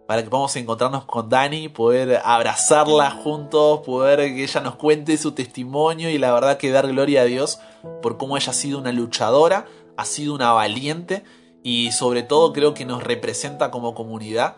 Para 0.09 0.21
que 0.21 0.29
podamos 0.29 0.53
encontrarnos 0.57 1.05
con 1.05 1.29
Dani, 1.29 1.69
poder 1.69 2.19
abrazarla 2.25 3.11
juntos, 3.11 3.79
poder 3.85 4.35
que 4.35 4.43
ella 4.43 4.59
nos 4.59 4.75
cuente 4.75 5.15
su 5.15 5.31
testimonio 5.31 6.09
y 6.09 6.17
la 6.17 6.33
verdad 6.33 6.57
que 6.57 6.69
dar 6.69 6.89
gloria 6.89 7.21
a 7.21 7.25
Dios 7.25 7.61
por 8.01 8.17
cómo 8.17 8.35
ella 8.35 8.49
ha 8.49 8.53
sido 8.53 8.77
una 8.77 8.91
luchadora, 8.91 9.67
ha 9.95 10.03
sido 10.03 10.35
una 10.35 10.51
valiente 10.51 11.23
y 11.63 11.93
sobre 11.93 12.23
todo 12.23 12.51
creo 12.51 12.73
que 12.73 12.83
nos 12.83 13.01
representa 13.01 13.71
como 13.71 13.95
comunidad 13.95 14.57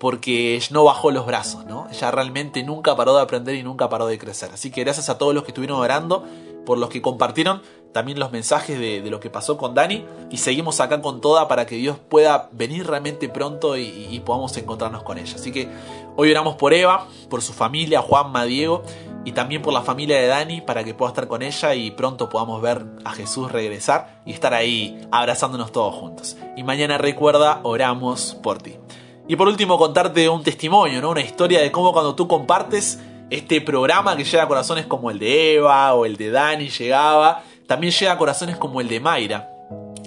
porque 0.00 0.58
no 0.70 0.82
bajó 0.82 1.10
los 1.10 1.26
brazos, 1.26 1.66
¿no? 1.66 1.86
Ella 1.92 2.10
realmente 2.10 2.64
nunca 2.64 2.96
paró 2.96 3.14
de 3.14 3.20
aprender 3.20 3.54
y 3.54 3.62
nunca 3.62 3.90
paró 3.90 4.06
de 4.06 4.18
crecer. 4.18 4.50
Así 4.50 4.70
que 4.70 4.82
gracias 4.82 5.10
a 5.10 5.18
todos 5.18 5.34
los 5.34 5.44
que 5.44 5.50
estuvieron 5.50 5.78
orando, 5.78 6.24
por 6.64 6.78
los 6.78 6.88
que 6.88 7.02
compartieron 7.02 7.60
también 7.92 8.18
los 8.18 8.32
mensajes 8.32 8.78
de, 8.78 9.02
lo 9.10 9.20
que 9.20 9.28
pasó 9.28 9.58
con 9.58 9.74
Dani 9.74 10.06
y 10.30 10.38
seguimos 10.38 10.80
acá 10.80 11.02
con 11.02 11.20
toda 11.20 11.48
para 11.48 11.66
que 11.66 11.74
Dios 11.74 11.98
pueda 11.98 12.48
venir 12.52 12.86
realmente 12.86 13.28
pronto 13.28 13.76
y, 13.76 14.08
y 14.10 14.20
podamos 14.20 14.56
encontrarnos 14.56 15.02
con 15.02 15.18
ella. 15.18 15.34
Así 15.34 15.52
que 15.52 15.68
hoy 16.16 16.30
oramos 16.30 16.56
por 16.56 16.72
Eva, 16.72 17.06
por 17.28 17.42
su 17.42 17.52
familia, 17.52 18.00
Juanma, 18.00 18.44
Diego 18.44 18.84
y 19.26 19.32
también 19.32 19.60
por 19.60 19.74
la 19.74 19.82
familia 19.82 20.18
de 20.18 20.28
Dani 20.28 20.62
para 20.62 20.82
que 20.82 20.94
pueda 20.94 21.10
estar 21.10 21.28
con 21.28 21.42
ella 21.42 21.74
y 21.74 21.90
pronto 21.90 22.30
podamos 22.30 22.62
ver 22.62 22.86
a 23.04 23.12
Jesús 23.12 23.52
regresar 23.52 24.22
y 24.24 24.32
estar 24.32 24.54
ahí 24.54 24.98
abrazándonos 25.10 25.72
todos 25.72 25.94
juntos. 25.94 26.38
Y 26.56 26.62
mañana 26.62 26.96
recuerda, 26.96 27.60
oramos 27.64 28.38
por 28.42 28.62
ti. 28.62 28.76
Y 29.30 29.36
por 29.36 29.46
último, 29.46 29.78
contarte 29.78 30.28
un 30.28 30.42
testimonio, 30.42 31.00
¿no? 31.00 31.10
Una 31.10 31.20
historia 31.20 31.60
de 31.60 31.70
cómo 31.70 31.92
cuando 31.92 32.16
tú 32.16 32.26
compartes 32.26 32.98
este 33.30 33.60
programa 33.60 34.16
que 34.16 34.24
llega 34.24 34.42
a 34.42 34.48
corazones 34.48 34.86
como 34.86 35.08
el 35.08 35.20
de 35.20 35.54
Eva 35.54 35.94
o 35.94 36.04
el 36.04 36.16
de 36.16 36.32
Dani 36.32 36.68
llegaba, 36.68 37.44
también 37.68 37.92
llega 37.92 38.10
a 38.10 38.18
corazones 38.18 38.56
como 38.56 38.80
el 38.80 38.88
de 38.88 38.98
Mayra. 38.98 39.48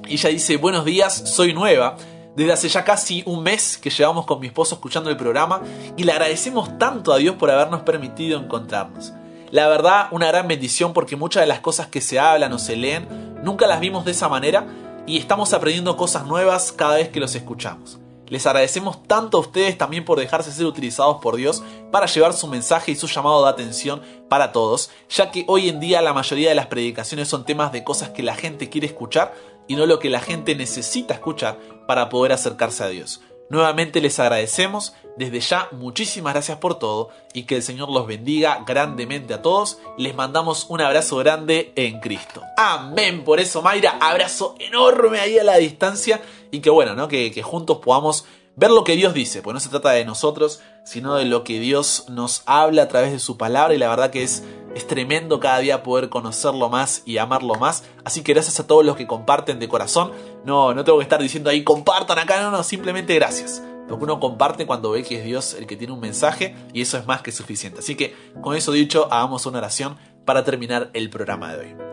Ella 0.09 0.29
dice, 0.29 0.57
buenos 0.57 0.83
días, 0.83 1.13
soy 1.33 1.53
nueva. 1.53 1.95
Desde 2.35 2.51
hace 2.51 2.67
ya 2.67 2.83
casi 2.83 3.23
un 3.25 3.43
mes 3.43 3.77
que 3.77 3.89
llevamos 3.89 4.25
con 4.25 4.41
mi 4.41 4.47
esposo 4.47 4.75
escuchando 4.75 5.09
el 5.09 5.15
programa 5.15 5.61
y 5.95 6.03
le 6.03 6.11
agradecemos 6.11 6.77
tanto 6.77 7.13
a 7.13 7.17
Dios 7.17 7.37
por 7.37 7.49
habernos 7.49 7.83
permitido 7.83 8.37
encontrarnos. 8.37 9.13
La 9.51 9.69
verdad, 9.69 10.07
una 10.11 10.27
gran 10.27 10.49
bendición 10.49 10.91
porque 10.91 11.15
muchas 11.15 11.43
de 11.43 11.47
las 11.47 11.61
cosas 11.61 11.87
que 11.87 12.01
se 12.01 12.19
hablan 12.19 12.51
o 12.51 12.59
se 12.59 12.75
leen 12.75 13.07
nunca 13.41 13.67
las 13.67 13.79
vimos 13.79 14.03
de 14.03 14.11
esa 14.11 14.27
manera 14.27 14.67
y 15.07 15.17
estamos 15.17 15.53
aprendiendo 15.53 15.95
cosas 15.95 16.25
nuevas 16.25 16.73
cada 16.73 16.95
vez 16.95 17.07
que 17.07 17.21
los 17.21 17.35
escuchamos. 17.35 18.02
Les 18.27 18.45
agradecemos 18.45 19.03
tanto 19.03 19.37
a 19.37 19.41
ustedes 19.41 19.77
también 19.77 20.05
por 20.05 20.19
dejarse 20.19 20.51
ser 20.51 20.65
utilizados 20.65 21.17
por 21.21 21.35
Dios 21.35 21.63
para 21.91 22.07
llevar 22.07 22.33
su 22.33 22.47
mensaje 22.47 22.91
y 22.91 22.95
su 22.95 23.07
llamado 23.07 23.43
de 23.43 23.49
atención 23.49 24.01
para 24.29 24.51
todos, 24.51 24.89
ya 25.09 25.29
que 25.31 25.45
hoy 25.47 25.69
en 25.69 25.79
día 25.79 26.01
la 26.01 26.13
mayoría 26.13 26.49
de 26.49 26.55
las 26.55 26.67
predicaciones 26.67 27.27
son 27.27 27.45
temas 27.45 27.71
de 27.71 27.83
cosas 27.83 28.09
que 28.09 28.23
la 28.23 28.35
gente 28.35 28.69
quiere 28.69 28.87
escuchar 28.87 29.33
y 29.67 29.75
no 29.75 29.85
lo 29.85 29.99
que 29.99 30.09
la 30.09 30.19
gente 30.19 30.55
necesita 30.55 31.13
escuchar 31.13 31.57
para 31.87 32.09
poder 32.09 32.31
acercarse 32.31 32.83
a 32.83 32.87
Dios. 32.87 33.21
Nuevamente 33.49 34.01
les 34.01 34.19
agradecemos, 34.19 34.95
desde 35.17 35.39
ya 35.39 35.67
muchísimas 35.73 36.33
gracias 36.33 36.57
por 36.57 36.79
todo 36.79 37.09
y 37.33 37.43
que 37.43 37.57
el 37.57 37.61
Señor 37.61 37.89
los 37.89 38.07
bendiga 38.07 38.63
grandemente 38.65 39.33
a 39.33 39.41
todos. 39.41 39.77
Les 39.97 40.15
mandamos 40.15 40.65
un 40.69 40.81
abrazo 40.81 41.17
grande 41.17 41.71
en 41.75 41.99
Cristo. 41.99 42.41
Amén. 42.57 43.23
Por 43.23 43.39
eso, 43.39 43.61
Mayra, 43.61 43.97
abrazo 43.99 44.55
enorme 44.57 45.19
ahí 45.19 45.37
a 45.37 45.43
la 45.43 45.57
distancia 45.57 46.21
y 46.53 46.59
que 46.59 46.69
bueno, 46.69 46.93
¿no? 46.93 47.07
Que, 47.07 47.41
juntos 47.41 47.79
podamos 47.79 48.25
ver 48.55 48.69
lo 48.69 48.83
que 48.83 48.95
Dios 48.95 49.15
dice, 49.15 49.41
pues 49.41 49.55
no 49.55 49.59
se 49.59 49.69
trata 49.69 49.89
de 49.89 50.05
nosotros, 50.05 50.61
sino 50.85 51.15
de 51.15 51.25
lo 51.25 51.43
que 51.43 51.59
Dios 51.59 52.05
nos 52.09 52.43
habla 52.45 52.83
a 52.83 52.87
través 52.87 53.11
de 53.11 53.17
su 53.17 53.37
palabra 53.37 53.73
y 53.73 53.79
la 53.79 53.89
verdad 53.89 54.11
que 54.11 54.21
es, 54.21 54.43
es 54.75 54.85
tremendo 54.85 55.39
cada 55.39 55.57
día 55.57 55.81
poder 55.81 56.09
conocerlo 56.09 56.69
más 56.69 57.01
y 57.07 57.17
amarlo 57.17 57.55
más. 57.55 57.85
Así 58.05 58.21
que 58.21 58.33
gracias 58.33 58.59
a 58.59 58.67
todos 58.67 58.85
los 58.85 58.95
que 58.95 59.07
comparten 59.07 59.59
de 59.59 59.67
corazón. 59.67 60.11
No, 60.45 60.75
no 60.75 60.83
tengo 60.83 60.99
que 60.99 61.03
estar 61.03 61.19
diciendo 61.19 61.49
ahí 61.49 61.63
compartan 61.63 62.19
acá, 62.19 62.39
no, 62.43 62.51
no, 62.51 62.61
simplemente 62.61 63.15
gracias. 63.15 63.63
Lo 63.89 63.97
que 63.97 64.03
uno 64.03 64.19
comparte 64.19 64.67
cuando 64.67 64.91
ve 64.91 65.01
que 65.01 65.17
es 65.17 65.25
Dios 65.25 65.55
el 65.55 65.65
que 65.65 65.75
tiene 65.75 65.91
un 65.91 66.01
mensaje 66.01 66.55
y 66.71 66.83
eso 66.83 66.99
es 66.99 67.07
más 67.07 67.23
que 67.23 67.31
suficiente. 67.31 67.79
Así 67.79 67.95
que 67.95 68.15
con 68.43 68.55
eso 68.55 68.71
dicho, 68.71 69.07
hagamos 69.11 69.47
una 69.47 69.57
oración 69.57 69.97
para 70.23 70.43
terminar 70.43 70.91
el 70.93 71.09
programa 71.09 71.51
de 71.55 71.59
hoy. 71.59 71.92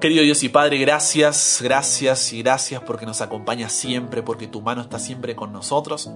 Querido 0.00 0.22
Dios 0.22 0.42
y 0.42 0.50
Padre, 0.50 0.76
gracias, 0.76 1.60
gracias 1.62 2.30
y 2.34 2.42
gracias 2.42 2.82
porque 2.82 3.06
nos 3.06 3.22
acompañas 3.22 3.72
siempre, 3.72 4.22
porque 4.22 4.46
tu 4.46 4.60
mano 4.60 4.82
está 4.82 4.98
siempre 4.98 5.34
con 5.34 5.54
nosotros. 5.54 6.10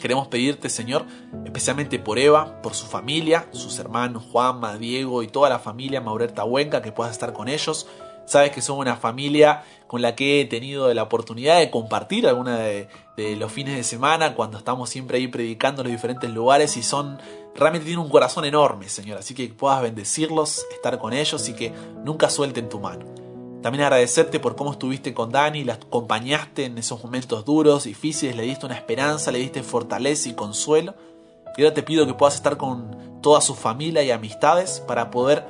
Queremos 0.00 0.28
pedirte, 0.28 0.70
Señor, 0.70 1.04
especialmente 1.44 1.98
por 1.98 2.18
Eva, 2.18 2.62
por 2.62 2.74
su 2.74 2.86
familia, 2.86 3.46
sus 3.52 3.78
hermanos 3.78 4.24
Juanma, 4.32 4.78
Diego 4.78 5.22
y 5.22 5.28
toda 5.28 5.50
la 5.50 5.58
familia 5.58 6.00
Maurerta 6.00 6.44
Huenca, 6.44 6.80
que 6.80 6.92
puedas 6.92 7.12
estar 7.12 7.34
con 7.34 7.48
ellos. 7.48 7.86
Sabes 8.26 8.52
que 8.52 8.62
son 8.62 8.78
una 8.78 8.96
familia 8.96 9.64
con 9.86 10.02
la 10.02 10.14
que 10.14 10.40
he 10.40 10.44
tenido 10.46 10.92
la 10.94 11.02
oportunidad 11.02 11.58
de 11.58 11.70
compartir 11.70 12.26
alguna 12.26 12.58
de, 12.58 12.88
de, 13.16 13.36
los 13.36 13.52
fines 13.52 13.76
de 13.76 13.84
semana 13.84 14.34
cuando 14.34 14.58
estamos 14.58 14.88
siempre 14.90 15.18
ahí 15.18 15.28
predicando 15.28 15.82
en 15.82 15.88
los 15.88 15.92
diferentes 15.92 16.30
lugares 16.30 16.76
y 16.76 16.82
son 16.82 17.18
realmente 17.54 17.84
tienen 17.86 18.04
un 18.04 18.10
corazón 18.10 18.44
enorme, 18.44 18.88
Señor, 18.88 19.18
así 19.18 19.34
que 19.34 19.48
puedas 19.48 19.80
bendecirlos, 19.82 20.66
estar 20.72 20.98
con 20.98 21.12
ellos 21.12 21.48
y 21.48 21.54
que 21.54 21.72
nunca 22.04 22.28
suelten 22.30 22.68
tu 22.68 22.80
mano. 22.80 23.04
También 23.64 23.84
agradecerte 23.84 24.40
por 24.40 24.56
cómo 24.56 24.72
estuviste 24.72 25.14
con 25.14 25.32
Dani, 25.32 25.64
la 25.64 25.74
acompañaste 25.74 26.66
en 26.66 26.76
esos 26.76 27.02
momentos 27.02 27.46
duros, 27.46 27.84
difíciles, 27.84 28.36
le 28.36 28.42
diste 28.42 28.66
una 28.66 28.74
esperanza, 28.74 29.32
le 29.32 29.38
diste 29.38 29.62
fortaleza 29.62 30.28
y 30.28 30.34
consuelo. 30.34 30.94
Y 31.56 31.62
ahora 31.62 31.72
te 31.72 31.82
pido 31.82 32.06
que 32.06 32.12
puedas 32.12 32.34
estar 32.34 32.58
con 32.58 33.22
toda 33.22 33.40
su 33.40 33.54
familia 33.54 34.02
y 34.02 34.10
amistades 34.10 34.80
para 34.86 35.10
poder 35.10 35.46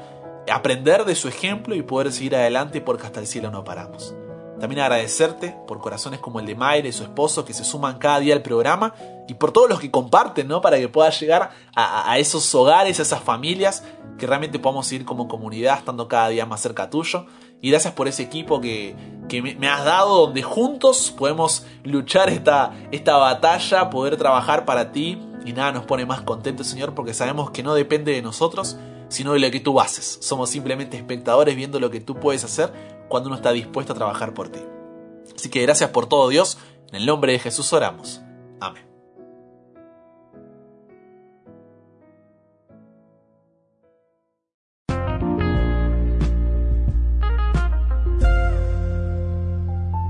aprender 0.52 1.04
de 1.04 1.14
su 1.14 1.28
ejemplo 1.28 1.74
y 1.74 1.82
poder 1.82 2.12
seguir 2.12 2.36
adelante 2.36 2.80
porque 2.80 3.06
hasta 3.06 3.20
el 3.20 3.26
cielo 3.26 3.50
no 3.50 3.64
paramos. 3.64 4.14
También 4.60 4.80
agradecerte 4.82 5.56
por 5.66 5.80
corazones 5.80 6.20
como 6.20 6.40
el 6.40 6.46
de 6.46 6.54
Mayra 6.54 6.88
y 6.88 6.92
su 6.92 7.02
esposo 7.02 7.44
que 7.44 7.52
se 7.52 7.64
suman 7.64 7.98
cada 7.98 8.20
día 8.20 8.34
al 8.34 8.42
programa 8.42 8.94
y 9.26 9.34
por 9.34 9.52
todos 9.52 9.68
los 9.68 9.80
que 9.80 9.90
comparten, 9.90 10.46
¿no? 10.48 10.60
Para 10.60 10.78
que 10.78 10.88
pueda 10.88 11.10
llegar 11.10 11.50
a, 11.74 12.18
esos 12.18 12.54
hogares, 12.54 12.98
a 12.98 13.02
esas 13.02 13.20
familias, 13.20 13.84
que 14.16 14.26
realmente 14.26 14.58
podamos 14.58 14.90
ir 14.92 15.04
como 15.04 15.28
comunidad 15.28 15.78
estando 15.78 16.08
cada 16.08 16.28
día 16.28 16.46
más 16.46 16.60
cerca 16.60 16.88
tuyo. 16.88 17.26
Y 17.60 17.70
gracias 17.70 17.94
por 17.94 18.06
ese 18.06 18.22
equipo 18.22 18.60
que, 18.60 18.94
me, 19.58 19.68
has 19.68 19.84
dado, 19.84 20.26
donde 20.26 20.42
juntos 20.42 21.12
podemos 21.16 21.66
luchar 21.82 22.28
esta, 22.28 22.74
esta 22.92 23.16
batalla, 23.16 23.90
poder 23.90 24.16
trabajar 24.16 24.64
para 24.64 24.92
ti. 24.92 25.20
Y 25.44 25.52
nada 25.52 25.72
nos 25.72 25.84
pone 25.84 26.06
más 26.06 26.20
contentos, 26.22 26.68
Señor, 26.68 26.94
porque 26.94 27.12
sabemos 27.12 27.50
que 27.50 27.62
no 27.62 27.74
depende 27.74 28.12
de 28.12 28.22
nosotros, 28.22 28.78
sino 29.14 29.32
de 29.32 29.38
lo 29.38 29.50
que 29.52 29.60
tú 29.60 29.80
haces. 29.80 30.18
Somos 30.20 30.50
simplemente 30.50 30.96
espectadores 30.96 31.54
viendo 31.54 31.78
lo 31.78 31.88
que 31.88 32.00
tú 32.00 32.16
puedes 32.16 32.42
hacer 32.42 32.72
cuando 33.08 33.28
uno 33.28 33.36
está 33.36 33.52
dispuesto 33.52 33.92
a 33.92 33.96
trabajar 33.96 34.34
por 34.34 34.48
ti. 34.48 34.58
Así 35.36 35.50
que 35.50 35.62
gracias 35.62 35.90
por 35.90 36.08
todo 36.08 36.28
Dios, 36.28 36.58
en 36.88 36.96
el 36.96 37.06
nombre 37.06 37.32
de 37.32 37.38
Jesús 37.38 37.72
oramos. 37.72 38.23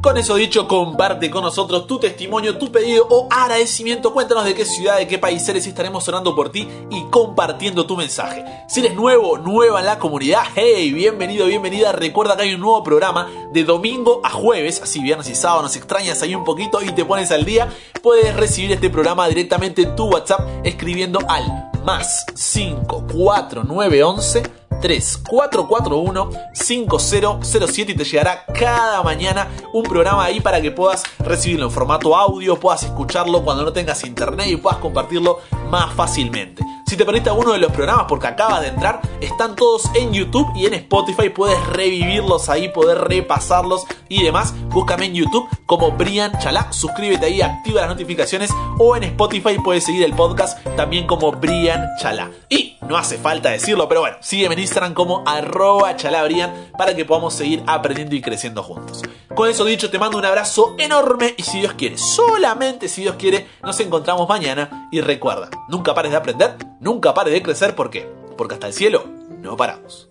Con 0.05 0.19
eso 0.19 0.35
dicho, 0.35 0.69
comparte 0.69 1.31
con 1.31 1.43
nosotros 1.43 1.87
tu 1.87 1.99
testimonio, 1.99 2.59
tu 2.59 2.71
pedido 2.71 3.07
o 3.09 3.27
agradecimiento. 3.31 4.12
Cuéntanos 4.12 4.45
de 4.45 4.55
qué 4.55 4.67
ciudad, 4.67 4.99
de 4.99 5.07
qué 5.07 5.19
país 5.19 5.49
eres 5.49 5.64
y 5.64 5.71
estaremos 5.71 6.07
orando 6.07 6.37
por 6.37 6.53
ti 6.53 6.69
y 6.90 7.05
compartiendo 7.05 7.87
tu 7.87 7.97
mensaje. 7.97 8.45
Si 8.69 8.81
eres 8.81 8.95
nuevo, 8.95 9.38
nueva 9.38 9.81
en 9.81 9.87
la 9.87 9.99
comunidad, 9.99 10.43
hey, 10.57 10.93
bienvenido, 10.93 11.47
bienvenida. 11.47 11.93
Recuerda 11.93 12.37
que 12.37 12.43
hay 12.43 12.53
un 12.53 12.61
nuevo 12.61 12.85
programa 12.85 13.31
de 13.55 13.64
domingo 13.64 14.21
a 14.23 14.29
jueves, 14.29 14.83
así 14.83 15.01
viernes 15.01 15.31
y 15.31 15.35
sábado, 15.35 15.62
nos 15.62 15.75
extrañas 15.75 16.21
ahí 16.21 16.35
un 16.35 16.45
poquito 16.45 16.83
y 16.83 16.93
te 16.93 17.07
pones 17.07 17.31
al 17.31 17.47
día. 17.47 17.71
Puedes 18.03 18.37
recibir 18.37 18.73
este 18.73 18.90
programa 18.90 19.27
directamente 19.27 19.81
en 19.81 19.97
tu 19.97 20.05
WhatsApp 20.05 20.47
escribiendo 20.64 21.19
al 21.27 21.71
más 21.83 22.27
54911 22.35 24.63
3441 24.85 26.31
5007 26.53 27.92
y 27.92 27.94
te 27.97 28.05
llegará 28.05 28.44
cada 28.44 29.03
mañana 29.03 29.49
un 29.73 29.83
programa 29.83 30.25
ahí 30.25 30.40
para 30.40 30.61
que 30.61 30.70
puedas 30.70 31.05
recibirlo 31.20 31.64
en 31.64 31.70
formato 31.70 32.14
audio, 32.14 32.61
puedas 32.61 32.83
escucharlo 32.83 33.42
cuando 33.42 33.64
no 33.64 33.73
tengas 33.73 34.05
internet 34.05 34.47
y 34.51 34.57
puedas 34.57 34.79
compartirlo 34.81 35.38
más 35.70 35.94
fácilmente. 35.94 36.62
Si 36.87 36.99
te 36.99 37.07
perdiste 37.07 37.31
alguno 37.31 37.53
de 37.53 37.59
los 37.59 37.73
programas 37.73 38.05
porque 38.07 38.27
acabas 38.27 38.61
de 38.61 38.68
entrar, 38.68 39.01
están 39.23 39.57
todos 39.57 39.90
en 39.94 40.12
YouTube 40.12 40.53
y 40.55 40.66
en 40.66 40.75
Spotify. 40.75 41.31
Puedes 41.31 41.59
revivirlos 41.68 42.51
ahí, 42.51 42.68
poder 42.68 42.99
repasarlos 43.09 43.87
y 44.09 44.23
demás. 44.23 44.55
Búscame 44.68 45.07
en 45.07 45.14
YouTube 45.14 45.49
como 45.64 45.92
Brian 45.92 46.38
Chalá. 46.38 46.70
Suscríbete 46.73 47.25
ahí, 47.25 47.40
activa 47.40 47.81
las 47.81 47.90
notificaciones. 47.90 48.51
O 48.79 48.94
en 48.97 49.05
Spotify 49.05 49.57
puedes 49.64 49.85
seguir 49.85 50.05
el 50.05 50.12
podcast 50.12 50.62
también 50.77 51.07
como 51.07 51.33
Brian 51.33 51.85
Chalá. 52.01 52.31
Y 52.51 52.74
no 52.88 52.97
hace 52.97 53.18
falta 53.18 53.51
decirlo, 53.51 53.88
pero 53.88 54.01
bueno, 54.01 54.16
sígueme 54.20 54.55
en 54.55 54.61
Instagram 54.61 54.94
como 54.94 55.23
arroba 55.27 55.97
chalabrian 55.97 56.70
para 56.77 56.94
que 56.94 57.05
podamos 57.05 57.35
seguir 57.35 57.62
aprendiendo 57.66 58.14
y 58.14 58.20
creciendo 58.23 58.62
juntos. 58.62 59.03
Con 59.35 59.49
eso 59.49 59.64
dicho, 59.64 59.90
te 59.90 59.99
mando 59.99 60.18
un 60.18 60.25
abrazo 60.25 60.75
enorme 60.79 61.35
y 61.37 61.42
si 61.42 61.61
Dios 61.61 61.75
quiere, 61.75 61.99
solamente 61.99 62.88
si 62.88 63.03
Dios 63.03 63.16
quiere, 63.16 63.47
nos 63.62 63.79
encontramos 63.81 64.29
mañana 64.29 64.88
y 64.92 65.01
recuerda, 65.01 65.51
nunca 65.68 65.94
pares 65.94 66.12
de 66.12 66.18
aprender, 66.18 66.57
nunca 66.81 67.14
pares 67.14 67.33
de 67.33 67.42
crecer, 67.42 67.75
¿por 67.75 67.90
qué? 67.90 68.09
Porque 68.37 68.55
hasta 68.55 68.66
el 68.66 68.73
cielo 68.73 69.05
no 69.40 69.57
paramos. 69.57 70.09